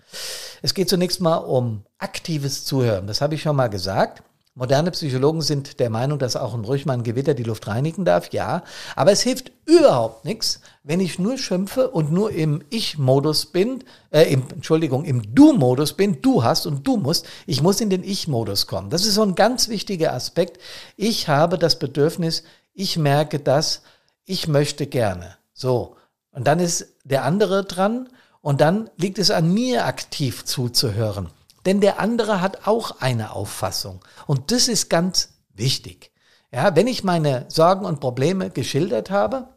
Es 0.62 0.74
geht 0.74 0.88
zunächst 0.88 1.20
mal 1.20 1.36
um 1.36 1.84
aktives 1.98 2.64
Zuhören. 2.64 3.06
Das 3.06 3.20
habe 3.20 3.34
ich 3.34 3.42
schon 3.42 3.56
mal 3.56 3.68
gesagt. 3.68 4.22
Moderne 4.54 4.90
Psychologen 4.90 5.40
sind 5.40 5.80
der 5.80 5.88
Meinung, 5.88 6.18
dass 6.18 6.36
auch 6.36 6.52
ein 6.52 6.64
ruhig 6.64 6.84
mal 6.84 6.92
ein 6.92 7.04
Gewitter 7.04 7.32
die 7.32 7.42
Luft 7.42 7.68
reinigen 7.68 8.04
darf, 8.04 8.34
ja. 8.34 8.62
Aber 8.96 9.10
es 9.10 9.22
hilft 9.22 9.50
überhaupt 9.64 10.26
nichts, 10.26 10.60
wenn 10.82 11.00
ich 11.00 11.18
nur 11.18 11.38
schimpfe 11.38 11.88
und 11.88 12.12
nur 12.12 12.32
im 12.32 12.62
Ich-Modus 12.68 13.46
bin, 13.46 13.82
äh, 14.10 14.30
im, 14.30 14.42
Entschuldigung, 14.52 15.06
im 15.06 15.34
Du-Modus 15.34 15.94
bin, 15.94 16.20
du 16.20 16.44
hast 16.44 16.66
und 16.66 16.86
du 16.86 16.98
musst. 16.98 17.26
Ich 17.46 17.62
muss 17.62 17.80
in 17.80 17.88
den 17.88 18.04
Ich-Modus 18.04 18.66
kommen. 18.66 18.90
Das 18.90 19.06
ist 19.06 19.14
so 19.14 19.22
ein 19.22 19.36
ganz 19.36 19.70
wichtiger 19.70 20.12
Aspekt. 20.12 20.60
Ich 20.98 21.28
habe 21.28 21.56
das 21.56 21.78
Bedürfnis, 21.78 22.42
ich 22.74 22.98
merke 22.98 23.38
das, 23.38 23.80
ich 24.26 24.48
möchte 24.48 24.86
gerne. 24.86 25.38
So. 25.54 25.96
Und 26.30 26.46
dann 26.46 26.60
ist 26.60 26.88
der 27.04 27.24
andere 27.24 27.64
dran 27.64 28.10
und 28.42 28.60
dann 28.60 28.90
liegt 28.98 29.18
es 29.18 29.30
an 29.30 29.54
mir, 29.54 29.86
aktiv 29.86 30.44
zuzuhören. 30.44 31.30
Denn 31.66 31.80
der 31.80 32.00
andere 32.00 32.40
hat 32.40 32.66
auch 32.66 33.00
eine 33.00 33.32
Auffassung. 33.32 34.00
Und 34.26 34.50
das 34.50 34.68
ist 34.68 34.90
ganz 34.90 35.30
wichtig. 35.54 36.10
Ja, 36.52 36.74
wenn 36.76 36.86
ich 36.86 37.04
meine 37.04 37.46
Sorgen 37.48 37.86
und 37.86 38.00
Probleme 38.00 38.50
geschildert 38.50 39.10
habe, 39.10 39.48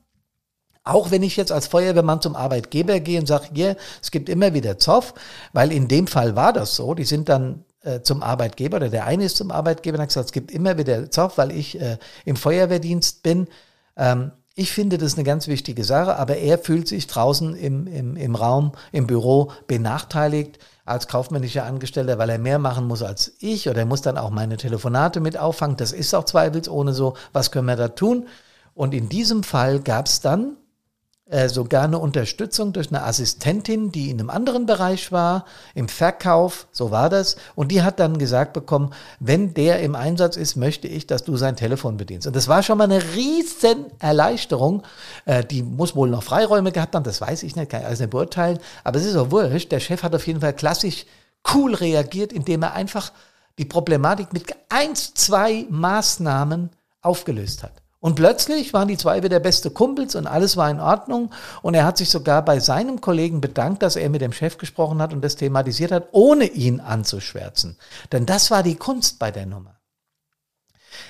auch 0.84 1.10
wenn 1.10 1.24
ich 1.24 1.36
jetzt 1.36 1.52
als 1.52 1.68
Feuerwehrmann 1.68 2.22
zum 2.22 2.36
Arbeitgeber 2.36 3.00
gehe 3.00 3.20
und 3.20 3.26
sage, 3.26 3.50
hier, 3.54 3.76
es 4.02 4.12
gibt 4.12 4.30
immer 4.30 4.54
wieder 4.54 4.78
Zoff, 4.78 5.16
weil 5.52 5.72
in 5.72 5.88
dem 5.88 6.06
Fall 6.06 6.36
war 6.36 6.54
das 6.54 6.76
so, 6.76 6.94
die 6.94 7.06
sind 7.06 7.28
dann 7.28 7.66
äh, 7.82 8.02
zum 8.02 8.22
Arbeitgeber 8.22 8.78
oder 8.78 8.90
der 8.90 9.06
eine 9.06 9.26
ist 9.26 9.38
zum 9.38 9.50
Arbeitgeber 9.52 9.98
und 9.98 10.04
hat 10.04 10.10
gesagt, 10.10 10.28
es 10.28 10.32
gibt 10.32 10.52
immer 10.52 10.78
wieder 10.78 11.10
Zoff, 11.10 11.40
weil 11.40 11.52
ich 11.52 11.82
äh, 11.82 11.98
im 12.24 12.36
Feuerwehrdienst 12.36 13.24
bin. 13.24 13.48
Ähm, 13.98 14.32
ich 14.54 14.72
finde 14.72 14.98
das 14.98 15.16
eine 15.16 15.24
ganz 15.24 15.48
wichtige 15.48 15.84
Sache, 15.84 16.16
aber 16.16 16.38
er 16.38 16.60
fühlt 16.60 16.88
sich 16.88 17.08
draußen 17.08 17.56
im, 17.56 17.88
im, 17.88 18.16
im 18.16 18.36
Raum, 18.36 18.72
im 18.92 19.08
Büro 19.08 19.52
benachteiligt 19.68 20.60
als 20.86 21.08
kaufmännischer 21.08 21.66
Angestellter, 21.66 22.18
weil 22.20 22.30
er 22.30 22.38
mehr 22.38 22.60
machen 22.60 22.86
muss 22.86 23.02
als 23.02 23.34
ich 23.40 23.68
oder 23.68 23.80
er 23.80 23.86
muss 23.86 24.04
dann 24.04 24.18
auch 24.18 24.30
meine 24.30 24.58
Telefonate 24.58 25.20
mit 25.20 25.38
auffangen. 25.38 25.78
Das 25.78 25.92
ist 25.92 26.14
auch 26.14 26.26
zweifelsohne 26.26 26.94
so. 26.94 27.16
Was 27.34 27.52
können 27.52 27.68
wir 27.68 27.76
da 27.76 27.90
tun? 27.90 28.28
Und 28.76 28.94
in 28.94 29.10
diesem 29.10 29.44
Fall 29.44 29.80
gab 29.80 30.06
es 30.06 30.22
dann 30.22 30.58
äh, 31.28 31.50
sogar 31.50 31.86
eine 31.86 31.98
Unterstützung 31.98 32.72
durch 32.72 32.90
eine 32.90 33.04
Assistentin, 33.04 33.92
die 33.92 34.12
in 34.12 34.20
einem 34.20 34.30
anderen 34.30 34.68
Bereich 34.68 35.12
war, 35.12 35.46
im 35.74 35.90
Verkauf, 35.90 36.68
so 36.72 36.92
war 36.92 37.10
das. 37.10 37.36
Und 37.56 37.72
die 37.72 37.82
hat 37.82 38.00
dann 38.00 38.20
gesagt 38.20 38.54
bekommen, 38.54 38.94
wenn 39.20 39.56
der 39.56 39.80
im 39.80 39.96
Einsatz 39.96 40.38
ist, 40.38 40.56
möchte 40.56 40.88
ich, 40.88 41.08
dass 41.08 41.24
du 41.24 41.36
sein 41.36 41.56
Telefon 41.56 41.98
bedienst. 41.98 42.28
Und 42.28 42.36
das 42.36 42.48
war 42.48 42.62
schon 42.62 42.78
mal 42.78 42.84
eine 42.84 43.02
riesen 43.16 43.88
Erleichterung. 43.98 44.84
Äh, 45.26 45.44
die 45.44 45.64
muss 45.64 45.96
wohl 45.96 46.10
noch 46.10 46.22
Freiräume 46.22 46.72
gehabt 46.72 46.94
haben, 46.94 47.04
das 47.04 47.22
weiß 47.22 47.42
ich 47.42 47.56
nicht, 47.56 47.72
kann 47.72 47.82
ich 47.82 47.88
alles 47.88 48.00
nicht 48.00 48.12
beurteilen. 48.12 48.60
Aber 48.84 49.00
es 49.00 49.06
ist 49.06 49.16
auch 49.16 49.32
wurscht. 49.32 49.72
Der 49.72 49.80
Chef 49.80 50.04
hat 50.04 50.14
auf 50.14 50.28
jeden 50.28 50.42
Fall 50.42 50.54
klassisch 50.54 51.08
cool 51.56 51.74
reagiert, 51.74 52.34
indem 52.34 52.62
er 52.62 52.74
einfach 52.74 53.12
die 53.58 53.66
Problematik 53.66 54.32
mit 54.32 54.46
eins, 54.70 55.16
zwei 55.16 55.66
Maßnahmen 55.70 56.70
aufgelöst 57.02 57.64
hat. 57.64 57.85
Und 58.06 58.14
plötzlich 58.14 58.72
waren 58.72 58.88
die 58.88 58.98
zwei 58.98 59.24
wieder 59.24 59.40
beste 59.40 59.72
Kumpels 59.72 60.14
und 60.14 60.28
alles 60.28 60.58
war 60.58 60.70
in 60.70 60.80
Ordnung. 60.80 61.32
Und 61.64 61.74
er 61.74 61.86
hat 61.86 61.98
sich 61.98 62.12
sogar 62.12 62.46
bei 62.46 62.60
seinem 62.60 63.02
Kollegen 63.02 63.42
bedankt, 63.42 63.82
dass 63.82 63.96
er 63.96 64.12
mit 64.12 64.22
dem 64.22 64.32
Chef 64.32 64.60
gesprochen 64.60 65.02
hat 65.02 65.12
und 65.12 65.24
das 65.24 65.38
thematisiert 65.38 65.92
hat, 65.92 66.10
ohne 66.12 66.46
ihn 66.46 66.80
anzuschwärzen. 66.80 67.78
Denn 68.12 68.28
das 68.28 68.52
war 68.52 68.62
die 68.62 68.76
Kunst 68.76 69.18
bei 69.18 69.32
der 69.32 69.48
Nummer. 69.48 69.80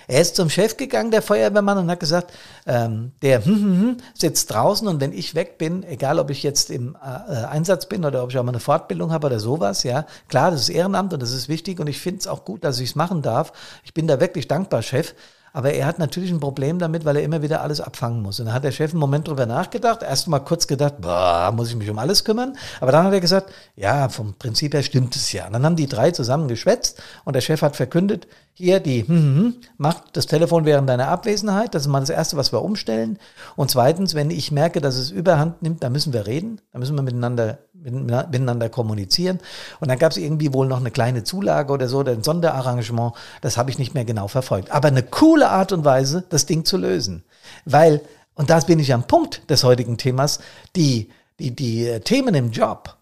Er 0.08 0.22
ist 0.22 0.38
zum 0.38 0.50
Chef 0.50 0.78
gegangen, 0.78 1.12
der 1.12 1.22
Feuerwehrmann, 1.22 1.80
und 1.80 1.92
hat 1.92 2.00
gesagt, 2.00 2.32
ähm, 2.66 3.12
der 3.22 3.44
hm, 3.44 3.56
hm, 3.56 3.82
hm, 3.82 3.98
sitzt 4.14 4.54
draußen 4.54 4.88
und 4.88 5.02
wenn 5.02 5.12
ich 5.12 5.36
weg 5.36 5.58
bin, 5.58 5.84
egal 5.84 6.18
ob 6.18 6.30
ich 6.30 6.44
jetzt 6.44 6.72
im 6.72 6.96
äh, 6.96 7.44
Einsatz 7.44 7.88
bin 7.88 8.06
oder 8.06 8.24
ob 8.24 8.32
ich 8.32 8.38
auch 8.38 8.44
mal 8.44 8.52
eine 8.52 8.62
Fortbildung 8.62 9.12
habe 9.12 9.28
oder 9.28 9.42
sowas, 9.42 9.84
ja, 9.84 10.06
klar, 10.30 10.50
das 10.50 10.62
ist 10.62 10.70
Ehrenamt 10.70 11.12
und 11.12 11.22
das 11.22 11.34
ist 11.34 11.50
wichtig 11.50 11.82
und 11.82 11.88
ich 11.88 12.00
finde 12.00 12.20
es 12.20 12.28
auch 12.28 12.46
gut, 12.46 12.64
dass 12.64 12.80
ich 12.80 12.92
es 12.92 12.96
machen 12.96 13.22
darf. 13.22 13.52
Ich 13.84 13.94
bin 13.94 14.08
da 14.08 14.22
wirklich 14.22 14.48
dankbar, 14.48 14.82
Chef. 14.82 15.14
Aber 15.56 15.72
er 15.72 15.86
hat 15.86 16.00
natürlich 16.00 16.32
ein 16.32 16.42
Problem 16.42 16.80
damit, 16.80 17.06
weil 17.06 17.16
er 17.16 17.24
immer 17.24 17.42
wieder 17.42 17.62
alles 17.62 17.80
abfangen 17.80 18.22
muss. 18.22 18.42
Und 18.42 18.48
dann 18.48 18.54
hat 18.54 18.66
der 18.66 18.74
Chef 18.74 18.92
einen 18.92 19.00
Moment 19.00 19.30
drüber 19.30 19.46
nachgedacht, 19.46 20.04
erst 20.04 20.28
mal 20.28 20.40
kurz 20.40 20.68
gedacht, 20.68 20.96
boah, 21.00 21.50
muss 21.56 21.70
ich 21.70 21.78
mich 21.78 21.90
um 21.90 21.98
alles 21.98 22.26
kümmern. 22.26 22.58
Aber 22.82 22.92
dann 22.92 23.06
hat 23.06 23.14
er 23.14 23.22
gesagt, 23.22 23.54
ja, 23.78 24.10
vom 24.10 24.34
Prinzip 24.34 24.74
her 24.74 24.84
stimmt 24.84 25.16
es 25.16 25.32
ja. 25.32 25.48
Und 25.48 25.54
dann 25.54 25.64
haben 25.64 25.78
die 25.78 25.88
drei 25.88 26.12
zusammen 26.12 26.50
geschwätzt 26.50 27.02
und 27.24 27.38
der 27.38 27.42
Chef 27.42 27.62
hat 27.62 27.78
verkündet, 27.78 28.28
hier, 28.58 28.80
die 28.80 29.06
hm, 29.06 29.08
hm, 29.08 29.56
macht 29.78 30.16
das 30.16 30.28
Telefon 30.28 30.64
während 30.64 30.88
deiner 30.88 31.10
Abwesenheit. 31.10 31.76
Das 31.76 31.82
ist 31.82 31.88
mal 31.90 32.00
das 32.00 32.10
Erste, 32.10 32.38
was 32.38 32.54
wir 32.54 32.62
umstellen. 32.62 33.20
Und 33.58 33.70
zweitens, 33.70 34.16
wenn 34.16 34.30
ich 34.30 34.50
merke, 34.50 34.80
dass 34.80 34.96
es 34.96 35.12
überhand 35.12 35.62
nimmt, 35.62 35.84
dann 35.84 35.92
müssen 35.92 36.14
wir 36.14 36.26
reden. 36.26 36.62
Dann 36.72 36.80
müssen 36.80 36.96
wir 36.96 37.02
miteinander, 37.02 37.58
miteinander 37.74 38.70
kommunizieren. 38.70 39.40
Und 39.82 39.90
dann 39.90 40.00
gab 40.00 40.14
es 40.14 40.18
irgendwie 40.18 40.54
wohl 40.54 40.68
noch 40.68 40.80
eine 40.80 40.92
kleine 40.92 41.26
Zulage 41.26 41.74
oder 41.74 41.90
so, 41.90 42.00
oder 42.00 42.14
ein 42.14 42.24
Sonderarrangement. 42.24 43.14
Das 43.42 43.58
habe 43.58 43.72
ich 43.72 43.78
nicht 43.78 43.94
mehr 43.94 44.06
genau 44.06 44.30
verfolgt. 44.30 44.72
Aber 44.72 44.88
eine 44.88 45.04
coole 45.04 45.50
Art 45.50 45.74
und 45.74 45.84
Weise, 45.84 46.24
das 46.30 46.46
Ding 46.46 46.64
zu 46.64 46.78
lösen. 46.78 47.26
Weil, 47.66 48.00
und 48.36 48.50
da 48.50 48.62
bin 48.62 48.80
ich 48.80 48.94
am 48.94 49.06
Punkt 49.06 49.50
des 49.50 49.66
heutigen 49.66 49.98
Themas, 49.98 50.40
die, 50.78 51.10
die, 51.40 51.54
die 51.54 52.00
Themen 52.06 52.34
im 52.34 52.52
Job 52.52 52.96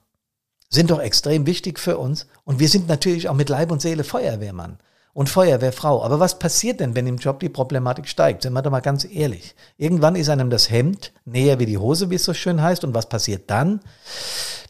sind 0.68 0.90
doch 0.90 1.00
extrem 1.00 1.46
wichtig 1.46 1.80
für 1.80 2.00
uns. 2.00 2.26
Und 2.44 2.60
wir 2.60 2.70
sind 2.70 2.88
natürlich 2.88 3.30
auch 3.30 3.36
mit 3.36 3.50
Leib 3.50 3.72
und 3.72 3.84
Seele 3.84 4.04
Feuerwehrmann. 4.04 4.80
Und 5.14 5.30
Feuerwehrfrau. 5.30 6.04
Aber 6.04 6.20
was 6.20 6.40
passiert 6.40 6.80
denn, 6.80 6.96
wenn 6.96 7.08
im 7.08 7.18
Job 7.18 7.40
die 7.40 7.50
Problematik 7.50 8.08
steigt? 8.08 8.42
Sind 8.42 8.54
wir 8.54 8.62
doch 8.62 8.72
mal 8.72 8.80
ganz 8.80 9.06
ehrlich. 9.06 9.56
Irgendwann 9.78 10.16
ist 10.16 10.30
einem 10.30 10.50
das 10.50 10.70
Hemd 10.70 11.14
näher 11.26 11.60
wie 11.60 11.68
die 11.68 11.78
Hose, 11.78 12.10
wie 12.10 12.16
es 12.16 12.24
so 12.24 12.34
schön 12.34 12.62
heißt. 12.62 12.84
Und 12.84 12.94
was 12.94 13.08
passiert 13.08 13.50
dann? 13.50 13.82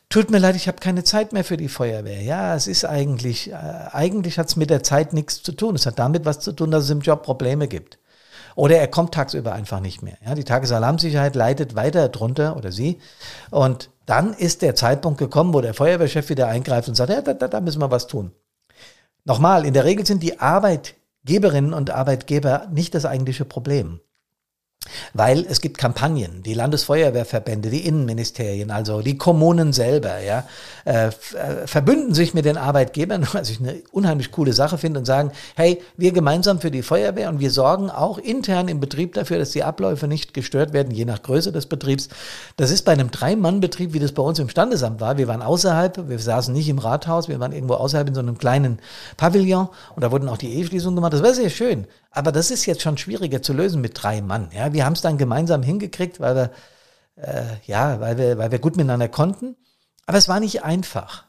Tut 0.09 0.29
mir 0.29 0.37
leid, 0.37 0.55
ich 0.55 0.67
habe 0.67 0.77
keine 0.77 1.03
Zeit 1.03 1.33
mehr 1.33 1.43
für 1.43 1.57
die 1.57 1.69
Feuerwehr. 1.69 2.21
Ja, 2.21 2.55
es 2.55 2.67
ist 2.67 2.85
eigentlich, 2.85 3.51
äh, 3.51 3.55
eigentlich 3.55 4.37
hat 4.37 4.47
es 4.47 4.55
mit 4.55 4.69
der 4.69 4.83
Zeit 4.83 5.13
nichts 5.13 5.41
zu 5.41 5.53
tun. 5.53 5.75
Es 5.75 5.85
hat 5.85 5.97
damit 5.97 6.25
was 6.25 6.39
zu 6.39 6.51
tun, 6.51 6.71
dass 6.71 6.83
es 6.83 6.89
im 6.89 7.01
Job 7.01 7.23
Probleme 7.23 7.67
gibt. 7.67 7.97
Oder 8.55 8.77
er 8.77 8.87
kommt 8.87 9.13
tagsüber 9.13 9.53
einfach 9.53 9.79
nicht 9.79 10.03
mehr. 10.03 10.17
Ja, 10.23 10.35
die 10.35 10.43
Tagesalarmsicherheit 10.43 11.35
leidet 11.35 11.75
weiter 11.75 12.09
drunter 12.09 12.55
oder 12.55 12.71
sie. 12.71 12.99
Und 13.49 13.89
dann 14.05 14.33
ist 14.33 14.61
der 14.61 14.75
Zeitpunkt 14.75 15.17
gekommen, 15.17 15.53
wo 15.53 15.61
der 15.61 15.73
Feuerwehrchef 15.73 16.29
wieder 16.29 16.47
eingreift 16.47 16.89
und 16.89 16.95
sagt, 16.95 17.09
ja, 17.09 17.21
da, 17.21 17.33
da, 17.33 17.47
da 17.47 17.61
müssen 17.61 17.81
wir 17.81 17.89
was 17.89 18.05
tun. 18.05 18.31
Nochmal, 19.25 19.65
in 19.65 19.73
der 19.73 19.85
Regel 19.85 20.05
sind 20.05 20.21
die 20.21 20.39
Arbeitgeberinnen 20.39 21.73
und 21.73 21.91
Arbeitgeber 21.91 22.67
nicht 22.71 22.93
das 22.93 23.05
eigentliche 23.05 23.45
Problem. 23.45 24.01
Weil 25.13 25.45
es 25.49 25.61
gibt 25.61 25.77
Kampagnen, 25.77 26.43
die 26.43 26.53
Landesfeuerwehrverbände, 26.53 27.69
die 27.69 27.85
Innenministerien, 27.85 28.71
also 28.71 29.01
die 29.01 29.17
Kommunen 29.17 29.73
selber, 29.73 30.19
ja, 30.19 30.45
äh, 30.85 31.07
äh, 31.07 31.11
verbünden 31.65 32.13
sich 32.13 32.33
mit 32.33 32.45
den 32.45 32.57
Arbeitgebern, 32.57 33.27
was 33.33 33.49
ich 33.49 33.59
eine 33.59 33.81
unheimlich 33.91 34.31
coole 34.31 34.53
Sache 34.53 34.77
finde, 34.77 34.99
und 34.99 35.05
sagen, 35.05 35.31
hey, 35.55 35.81
wir 35.97 36.11
gemeinsam 36.11 36.59
für 36.59 36.71
die 36.71 36.81
Feuerwehr 36.81 37.29
und 37.29 37.39
wir 37.39 37.51
sorgen 37.51 37.89
auch 37.89 38.17
intern 38.17 38.67
im 38.67 38.79
Betrieb 38.79 39.13
dafür, 39.13 39.39
dass 39.39 39.51
die 39.51 39.63
Abläufe 39.63 40.07
nicht 40.07 40.33
gestört 40.33 40.73
werden, 40.73 40.91
je 40.91 41.05
nach 41.05 41.21
Größe 41.21 41.51
des 41.51 41.65
Betriebs. 41.65 42.09
Das 42.57 42.71
ist 42.71 42.83
bei 42.83 42.91
einem 42.91 43.11
Drei-Mann-Betrieb, 43.11 43.93
wie 43.93 43.99
das 43.99 44.11
bei 44.11 44.23
uns 44.23 44.39
im 44.39 44.49
Standesamt 44.49 44.99
war. 45.01 45.17
Wir 45.17 45.27
waren 45.27 45.41
außerhalb, 45.41 46.09
wir 46.09 46.19
saßen 46.19 46.53
nicht 46.53 46.69
im 46.69 46.79
Rathaus, 46.79 47.27
wir 47.27 47.39
waren 47.39 47.51
irgendwo 47.51 47.75
außerhalb 47.75 48.07
in 48.07 48.15
so 48.15 48.21
einem 48.21 48.37
kleinen 48.37 48.79
Pavillon 49.17 49.69
und 49.95 50.03
da 50.03 50.11
wurden 50.11 50.29
auch 50.29 50.37
die 50.37 50.53
Eheschließungen 50.53 50.95
gemacht. 50.95 51.13
Das 51.13 51.23
war 51.23 51.33
sehr 51.33 51.49
schön. 51.49 51.87
Aber 52.13 52.31
das 52.31 52.51
ist 52.51 52.65
jetzt 52.65 52.83
schon 52.83 52.97
schwieriger 52.97 53.41
zu 53.41 53.51
lösen 53.53 53.81
mit 53.81 54.01
drei 54.01 54.21
Mann. 54.21 54.49
Ja, 54.55 54.71
wir 54.71 54.85
haben 54.85 54.93
es 54.93 55.01
dann 55.01 55.17
gemeinsam 55.17 55.63
hingekriegt, 55.63 56.19
weil 56.19 56.35
wir, 56.35 56.51
äh, 57.15 57.43
ja, 57.65 57.99
weil 57.99 58.17
wir, 58.17 58.37
weil 58.37 58.51
wir 58.51 58.59
gut 58.59 58.77
miteinander 58.77 59.09
konnten. 59.09 59.55
Aber 60.05 60.19
es 60.19 60.29
war 60.29 60.39
nicht 60.39 60.63
einfach. 60.63 61.25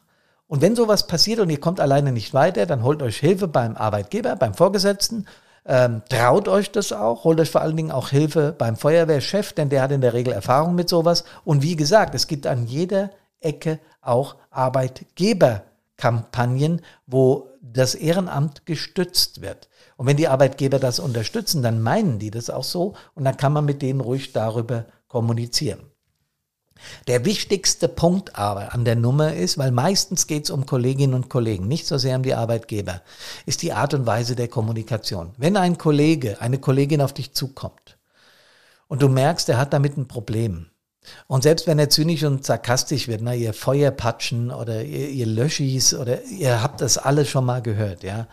Und 0.47 0.61
wenn 0.61 0.75
sowas 0.75 1.07
passiert 1.07 1.39
und 1.39 1.49
ihr 1.49 1.59
kommt 1.59 1.79
alleine 1.79 2.11
nicht 2.11 2.35
weiter, 2.35 2.67
dann 2.67 2.83
holt 2.83 3.01
euch 3.01 3.17
Hilfe 3.17 3.47
beim 3.47 3.75
Arbeitgeber, 3.75 4.35
beim 4.35 4.53
Vorgesetzten. 4.53 5.25
Ähm, 5.65 6.03
traut 6.07 6.47
euch 6.47 6.71
das 6.71 6.93
auch, 6.93 7.23
holt 7.23 7.39
euch 7.39 7.49
vor 7.49 7.61
allen 7.61 7.75
Dingen 7.75 7.89
auch 7.89 8.09
Hilfe 8.09 8.53
beim 8.55 8.75
Feuerwehrchef, 8.75 9.53
denn 9.53 9.69
der 9.69 9.81
hat 9.81 9.91
in 9.91 10.01
der 10.01 10.13
Regel 10.13 10.33
Erfahrung 10.33 10.75
mit 10.75 10.87
sowas. 10.87 11.23
Und 11.43 11.63
wie 11.63 11.75
gesagt, 11.75 12.13
es 12.13 12.27
gibt 12.27 12.45
an 12.45 12.67
jeder 12.67 13.09
Ecke 13.39 13.79
auch 14.01 14.35
Arbeitgeberkampagnen, 14.51 16.83
wo 17.07 17.49
das 17.73 17.95
Ehrenamt 17.95 18.65
gestützt 18.65 19.41
wird. 19.41 19.69
Und 19.97 20.07
wenn 20.07 20.17
die 20.17 20.27
Arbeitgeber 20.27 20.79
das 20.79 20.99
unterstützen, 20.99 21.63
dann 21.63 21.81
meinen 21.81 22.19
die 22.19 22.31
das 22.31 22.49
auch 22.49 22.63
so 22.63 22.95
und 23.13 23.23
dann 23.23 23.37
kann 23.37 23.53
man 23.53 23.65
mit 23.65 23.81
denen 23.81 24.01
ruhig 24.01 24.33
darüber 24.33 24.85
kommunizieren. 25.07 25.79
Der 27.07 27.23
wichtigste 27.23 27.87
Punkt 27.87 28.35
aber 28.35 28.73
an 28.73 28.83
der 28.83 28.97
Nummer 28.97 29.33
ist, 29.33 29.57
weil 29.57 29.71
meistens 29.71 30.27
geht 30.27 30.43
es 30.43 30.49
um 30.49 30.65
Kolleginnen 30.65 31.13
und 31.13 31.29
Kollegen, 31.29 31.67
nicht 31.67 31.87
so 31.87 31.97
sehr 31.97 32.17
um 32.17 32.23
die 32.23 32.35
Arbeitgeber, 32.35 33.01
ist 33.45 33.61
die 33.61 33.71
Art 33.71 33.93
und 33.93 34.05
Weise 34.05 34.35
der 34.35 34.49
Kommunikation. 34.49 35.31
Wenn 35.37 35.55
ein 35.55 35.77
Kollege, 35.77 36.41
eine 36.41 36.59
Kollegin 36.59 37.01
auf 37.01 37.13
dich 37.13 37.33
zukommt 37.33 37.97
und 38.87 39.01
du 39.01 39.07
merkst, 39.07 39.47
er 39.49 39.57
hat 39.57 39.73
damit 39.73 39.97
ein 39.97 40.07
Problem, 40.07 40.67
und 41.27 41.43
selbst 41.43 41.67
wenn 41.67 41.79
er 41.79 41.89
zynisch 41.89 42.23
und 42.23 42.45
sarkastisch 42.45 43.07
wird, 43.07 43.21
na, 43.21 43.33
ihr 43.33 43.53
Feuerpatschen 43.53 44.51
oder 44.51 44.83
ihr, 44.83 45.09
ihr 45.09 45.25
Löschis 45.25 45.93
oder 45.93 46.23
ihr 46.23 46.61
habt 46.61 46.81
das 46.81 46.97
alles 46.97 47.29
schon 47.29 47.45
mal 47.45 47.61
gehört, 47.61 48.03
ja, 48.03 48.27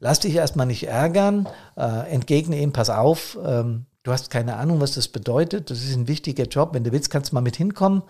lass 0.00 0.20
dich 0.20 0.34
erstmal 0.34 0.66
nicht 0.66 0.86
ärgern, 0.86 1.48
äh, 1.76 2.10
entgegne 2.10 2.60
ihm, 2.60 2.72
pass 2.72 2.90
auf, 2.90 3.38
ähm, 3.44 3.86
du 4.02 4.12
hast 4.12 4.30
keine 4.30 4.56
Ahnung, 4.56 4.80
was 4.80 4.92
das 4.92 5.08
bedeutet, 5.08 5.70
das 5.70 5.82
ist 5.82 5.94
ein 5.94 6.08
wichtiger 6.08 6.44
Job, 6.44 6.70
wenn 6.72 6.84
du 6.84 6.92
willst, 6.92 7.10
kannst 7.10 7.32
du 7.32 7.36
mal 7.36 7.40
mit 7.40 7.56
hinkommen. 7.56 8.02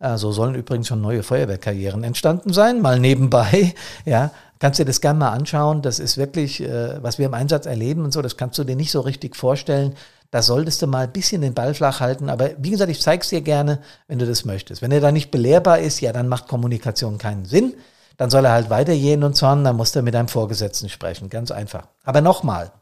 Äh, 0.00 0.16
so 0.16 0.30
sollen 0.30 0.54
übrigens 0.54 0.88
schon 0.88 1.00
neue 1.00 1.22
Feuerwehrkarrieren 1.22 2.04
entstanden 2.04 2.52
sein, 2.52 2.80
mal 2.80 3.00
nebenbei, 3.00 3.74
ja, 4.04 4.30
kannst 4.58 4.78
dir 4.78 4.84
das 4.84 5.00
gerne 5.00 5.18
mal 5.18 5.30
anschauen, 5.30 5.82
das 5.82 5.98
ist 5.98 6.16
wirklich, 6.16 6.62
äh, 6.62 7.02
was 7.02 7.18
wir 7.18 7.26
im 7.26 7.34
Einsatz 7.34 7.66
erleben 7.66 8.04
und 8.04 8.12
so, 8.12 8.22
das 8.22 8.36
kannst 8.36 8.58
du 8.58 8.64
dir 8.64 8.76
nicht 8.76 8.90
so 8.90 9.00
richtig 9.00 9.36
vorstellen, 9.36 9.94
da 10.30 10.42
solltest 10.42 10.82
du 10.82 10.86
mal 10.86 11.04
ein 11.04 11.12
bisschen 11.12 11.40
den 11.40 11.54
Ball 11.54 11.74
flach 11.74 12.00
halten. 12.00 12.28
Aber 12.28 12.50
wie 12.58 12.70
gesagt, 12.70 12.90
ich 12.90 13.00
zeige 13.00 13.22
es 13.22 13.28
dir 13.28 13.40
gerne, 13.40 13.80
wenn 14.06 14.18
du 14.18 14.26
das 14.26 14.44
möchtest. 14.44 14.82
Wenn 14.82 14.92
er 14.92 15.00
da 15.00 15.12
nicht 15.12 15.30
belehrbar 15.30 15.78
ist, 15.78 16.00
ja, 16.00 16.12
dann 16.12 16.28
macht 16.28 16.48
Kommunikation 16.48 17.18
keinen 17.18 17.44
Sinn 17.44 17.74
dann 18.18 18.30
soll 18.30 18.44
er 18.44 18.52
halt 18.52 18.68
weitergehen 18.68 19.22
und 19.22 19.36
zorn, 19.36 19.64
dann 19.64 19.76
muss 19.76 19.96
er 19.96 20.02
mit 20.02 20.14
einem 20.14 20.28
Vorgesetzten 20.28 20.90
sprechen. 20.90 21.30
Ganz 21.30 21.50
einfach. 21.50 21.86
Aber 22.04 22.20
nochmal, 22.20 22.72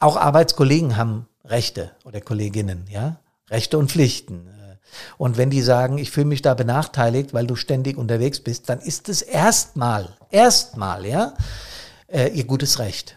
auch 0.00 0.16
Arbeitskollegen 0.16 0.96
haben 0.96 1.28
Rechte 1.44 1.92
oder 2.04 2.20
Kolleginnen, 2.20 2.84
ja, 2.90 3.20
Rechte 3.48 3.78
und 3.78 3.90
Pflichten. 3.90 4.48
Und 5.16 5.38
wenn 5.38 5.48
die 5.48 5.62
sagen, 5.62 5.96
ich 5.96 6.10
fühle 6.10 6.26
mich 6.26 6.42
da 6.42 6.54
benachteiligt, 6.54 7.32
weil 7.32 7.46
du 7.46 7.54
ständig 7.54 7.96
unterwegs 7.96 8.40
bist, 8.40 8.68
dann 8.68 8.80
ist 8.80 9.08
es 9.08 9.22
erstmal, 9.22 10.08
erstmal, 10.30 11.06
ja, 11.06 11.34
äh, 12.08 12.28
ihr 12.28 12.44
gutes 12.44 12.80
Recht. 12.80 13.16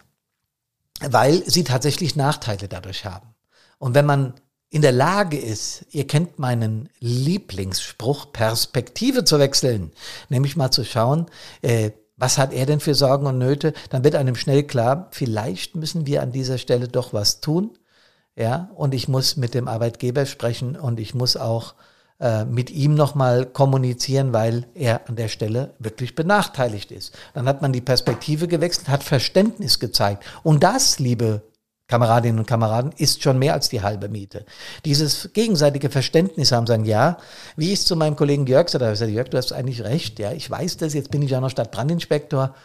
Weil 1.01 1.43
sie 1.49 1.63
tatsächlich 1.63 2.15
Nachteile 2.15 2.67
dadurch 2.67 3.05
haben. 3.05 3.35
Und 3.77 3.95
wenn 3.95 4.05
man 4.05 4.33
in 4.69 4.81
der 4.81 4.91
Lage 4.91 5.37
ist, 5.37 5.85
ihr 5.91 6.07
kennt 6.07 6.39
meinen 6.39 6.89
Lieblingsspruch, 6.99 8.31
Perspektive 8.33 9.23
zu 9.23 9.39
wechseln, 9.39 9.91
nämlich 10.29 10.55
mal 10.55 10.71
zu 10.71 10.83
schauen, 10.83 11.27
äh, 11.61 11.91
was 12.17 12.37
hat 12.37 12.53
er 12.53 12.65
denn 12.65 12.79
für 12.79 12.95
Sorgen 12.95 13.25
und 13.25 13.37
Nöte, 13.37 13.73
dann 13.89 14.03
wird 14.03 14.15
einem 14.15 14.35
schnell 14.35 14.63
klar, 14.63 15.07
vielleicht 15.11 15.75
müssen 15.75 16.07
wir 16.07 16.21
an 16.21 16.31
dieser 16.31 16.57
Stelle 16.57 16.87
doch 16.87 17.13
was 17.13 17.41
tun. 17.41 17.77
Ja, 18.37 18.69
und 18.75 18.93
ich 18.93 19.07
muss 19.07 19.37
mit 19.37 19.53
dem 19.53 19.69
Arbeitgeber 19.69 20.25
sprechen 20.25 20.75
und 20.75 20.99
ich 20.99 21.13
muss 21.13 21.37
auch 21.37 21.73
äh, 22.19 22.45
mit 22.45 22.71
ihm 22.71 22.95
nochmal 22.95 23.45
kommunizieren, 23.45 24.31
weil 24.31 24.67
er 24.73 25.07
an 25.09 25.17
der 25.17 25.27
Stelle 25.27 25.73
wirklich 25.79 26.15
benachteiligt 26.15 26.91
ist. 26.91 27.13
Dann 27.33 27.45
hat 27.45 27.61
man 27.61 27.73
die 27.73 27.81
Perspektive 27.81 28.47
gewechselt, 28.47 28.87
hat 28.87 29.03
Verständnis 29.03 29.79
gezeigt. 29.79 30.23
Und 30.41 30.63
das, 30.63 30.97
liebe 30.99 31.41
Kameradinnen 31.87 32.39
und 32.39 32.47
Kameraden, 32.47 32.93
ist 32.97 33.21
schon 33.21 33.37
mehr 33.37 33.53
als 33.53 33.69
die 33.69 33.81
halbe 33.81 34.09
Miete. 34.09 34.45
Dieses 34.85 35.29
gegenseitige 35.33 35.89
Verständnis 35.89 36.51
haben 36.51 36.65
sagen, 36.65 36.85
ja, 36.85 37.17
wie 37.57 37.73
ich 37.73 37.85
zu 37.85 37.95
meinem 37.95 38.15
Kollegen 38.15 38.47
Jörg 38.47 38.69
sagte, 38.69 39.05
ich 39.05 39.13
Jörg, 39.13 39.29
du 39.29 39.37
hast 39.37 39.51
eigentlich 39.51 39.83
recht, 39.83 40.17
ja, 40.17 40.31
ich 40.31 40.49
weiß 40.49 40.77
das, 40.77 40.93
jetzt 40.93 41.11
bin 41.11 41.21
ich 41.21 41.31
ja 41.31 41.41
noch 41.41 41.51
Stadtbrandinspektor. 41.51 42.55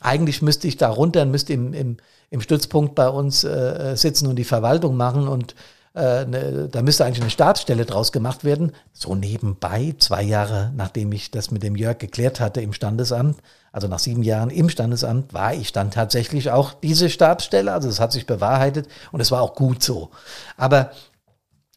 Eigentlich 0.00 0.40
müsste 0.40 0.68
ich 0.68 0.76
da 0.76 0.88
runter 0.88 1.22
und 1.22 1.32
müsste 1.32 1.52
im, 1.52 1.74
im, 1.74 1.96
im 2.30 2.40
Stützpunkt 2.40 2.94
bei 2.94 3.08
uns 3.08 3.44
äh, 3.44 3.96
sitzen 3.96 4.28
und 4.28 4.36
die 4.36 4.44
Verwaltung 4.44 4.96
machen 4.96 5.28
und 5.28 5.56
äh, 5.94 6.24
ne, 6.24 6.68
da 6.70 6.82
müsste 6.82 7.04
eigentlich 7.04 7.20
eine 7.20 7.30
Stabsstelle 7.30 7.84
draus 7.84 8.12
gemacht 8.12 8.44
werden. 8.44 8.72
So 8.92 9.14
nebenbei, 9.14 9.94
zwei 9.98 10.22
Jahre 10.22 10.72
nachdem 10.74 11.12
ich 11.12 11.30
das 11.30 11.50
mit 11.50 11.62
dem 11.62 11.76
Jörg 11.76 11.98
geklärt 11.98 12.40
hatte 12.40 12.60
im 12.60 12.72
Standesamt, 12.72 13.38
also 13.72 13.88
nach 13.88 13.98
sieben 13.98 14.22
Jahren 14.22 14.50
im 14.50 14.68
Standesamt, 14.68 15.34
war 15.34 15.54
ich 15.54 15.72
dann 15.72 15.90
tatsächlich 15.90 16.50
auch 16.50 16.72
diese 16.72 17.10
Stabsstelle. 17.10 17.72
Also 17.72 17.88
es 17.88 18.00
hat 18.00 18.12
sich 18.12 18.26
bewahrheitet 18.26 18.88
und 19.12 19.20
es 19.20 19.30
war 19.30 19.42
auch 19.42 19.54
gut 19.54 19.82
so. 19.82 20.10
Aber 20.56 20.90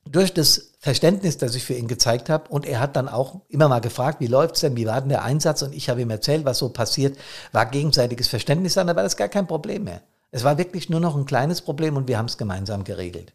durch 0.06 0.34
das 0.34 0.73
Verständnis, 0.80 1.38
das 1.38 1.56
ich 1.56 1.63
für 1.63 1.76
ihn 1.76 1.88
gezeigt 1.88 2.30
habe, 2.30 2.49
und 2.49 2.65
er 2.65 2.80
hat 2.80 2.95
dann 2.95 3.08
auch 3.08 3.41
immer 3.47 3.69
mal 3.69 3.80
gefragt, 3.80 4.19
wie 4.19 4.28
läuft's 4.28 4.60
denn, 4.60 4.76
wie 4.76 4.86
war 4.86 4.99
denn 4.99 5.10
der 5.10 5.23
Einsatz, 5.23 5.62
und 5.62 5.73
ich 5.73 5.89
habe 5.89 6.02
ihm 6.02 6.10
erzählt, 6.10 6.45
was 6.45 6.58
so 6.58 6.69
passiert, 6.69 7.17
war 7.52 7.65
gegenseitiges 7.65 8.28
Verständnis 8.28 8.73
dann, 8.73 8.88
da 8.88 8.95
war 8.95 9.04
das 9.04 9.15
gar 9.15 9.30
kein 9.30 9.47
Problem 9.47 9.86
mehr. 9.86 10.02
Es 10.32 10.43
war 10.43 10.58
wirklich 10.58 10.89
nur 10.89 10.99
noch 10.99 11.15
ein 11.15 11.26
kleines 11.26 11.62
Problem 11.62 11.95
und 11.95 12.08
wir 12.08 12.17
haben 12.17 12.26
es 12.26 12.38
gemeinsam 12.38 12.84
geregelt. 12.84 13.34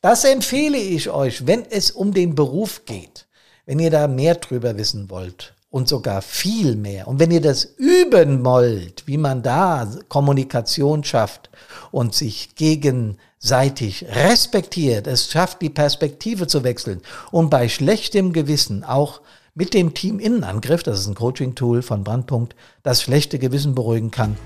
Das 0.00 0.24
empfehle 0.24 0.78
ich 0.78 1.10
euch, 1.10 1.46
wenn 1.46 1.64
es 1.68 1.90
um 1.90 2.12
den 2.12 2.34
Beruf 2.34 2.84
geht. 2.84 3.26
Wenn 3.64 3.80
ihr 3.80 3.90
da 3.90 4.06
mehr 4.06 4.36
drüber 4.36 4.76
wissen 4.76 5.10
wollt 5.10 5.54
und 5.70 5.88
sogar 5.88 6.22
viel 6.22 6.76
mehr. 6.76 7.08
Und 7.08 7.18
wenn 7.18 7.30
ihr 7.30 7.40
das 7.40 7.64
üben 7.76 8.44
wollt, 8.44 9.06
wie 9.06 9.18
man 9.18 9.42
da 9.42 9.90
Kommunikation 10.08 11.02
schafft 11.02 11.50
und 11.90 12.14
sich 12.14 12.54
gegenseitig 12.54 14.06
respektiert, 14.08 15.06
es 15.06 15.30
schafft, 15.30 15.62
die 15.62 15.70
Perspektive 15.70 16.46
zu 16.46 16.62
wechseln 16.62 17.02
und 17.32 17.50
bei 17.50 17.68
schlechtem 17.68 18.32
Gewissen 18.32 18.84
auch 18.84 19.20
mit 19.56 19.72
dem 19.72 19.94
Team 19.94 20.18
Innenangriff, 20.18 20.82
das 20.82 21.00
ist 21.00 21.06
ein 21.06 21.14
Coaching-Tool 21.14 21.80
von 21.80 22.04
Brandpunkt, 22.04 22.54
das 22.82 23.02
schlechte 23.02 23.38
Gewissen 23.38 23.74
beruhigen 23.74 24.10
kann, 24.10 24.36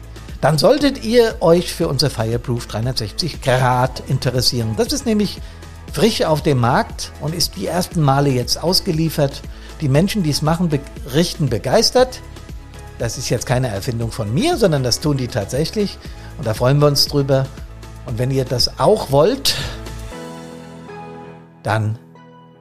dann 0.40 0.56
solltet 0.56 1.04
ihr 1.04 1.34
euch 1.40 1.74
für 1.74 1.88
unser 1.88 2.08
Fireproof 2.10 2.66
360 2.68 3.42
Grad 3.42 4.04
interessieren. 4.08 4.74
Das 4.76 4.92
ist 4.92 5.06
nämlich 5.06 5.38
frisch 5.92 6.22
auf 6.22 6.42
dem 6.42 6.58
Markt 6.58 7.10
und 7.20 7.34
ist 7.34 7.56
die 7.56 7.66
ersten 7.66 8.00
Male 8.00 8.30
jetzt 8.30 8.62
ausgeliefert. 8.62 9.42
Die 9.80 9.88
Menschen, 9.88 10.22
die 10.22 10.30
es 10.30 10.42
machen, 10.42 10.70
berichten 10.70 11.48
begeistert. 11.48 12.20
Das 13.00 13.18
ist 13.18 13.30
jetzt 13.30 13.46
keine 13.46 13.68
Erfindung 13.68 14.12
von 14.12 14.32
mir, 14.32 14.56
sondern 14.56 14.84
das 14.84 15.00
tun 15.00 15.16
die 15.16 15.28
tatsächlich. 15.28 15.98
Und 16.38 16.46
da 16.46 16.54
freuen 16.54 16.78
wir 16.78 16.86
uns 16.86 17.06
drüber. 17.06 17.46
Und 18.06 18.18
wenn 18.18 18.30
ihr 18.30 18.44
das 18.44 18.78
auch 18.78 19.10
wollt, 19.10 19.56
dann 21.64 21.98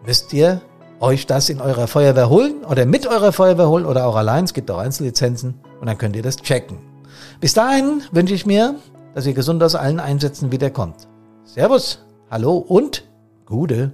müsst 0.03 0.33
ihr 0.33 0.61
euch 0.99 1.25
das 1.25 1.49
in 1.49 1.61
eurer 1.61 1.87
Feuerwehr 1.87 2.29
holen 2.29 2.63
oder 2.69 2.85
mit 2.85 3.07
eurer 3.07 3.31
Feuerwehr 3.31 3.69
holen 3.69 3.85
oder 3.85 4.05
auch 4.05 4.15
allein. 4.15 4.43
Es 4.43 4.53
gibt 4.53 4.69
auch 4.71 4.79
Einzellizenzen 4.79 5.55
und 5.79 5.87
dann 5.87 5.97
könnt 5.97 6.15
ihr 6.15 6.23
das 6.23 6.37
checken. 6.37 6.77
Bis 7.39 7.53
dahin 7.53 8.01
wünsche 8.11 8.33
ich 8.33 8.45
mir 8.45 8.75
dass 9.13 9.25
ihr 9.25 9.33
gesund 9.33 9.61
aus 9.63 9.75
allen 9.75 9.99
Einsätzen 9.99 10.51
wiederkommt. 10.51 11.07
Servus, 11.43 12.05
hallo 12.29 12.57
und 12.57 13.03
Gude. 13.45 13.91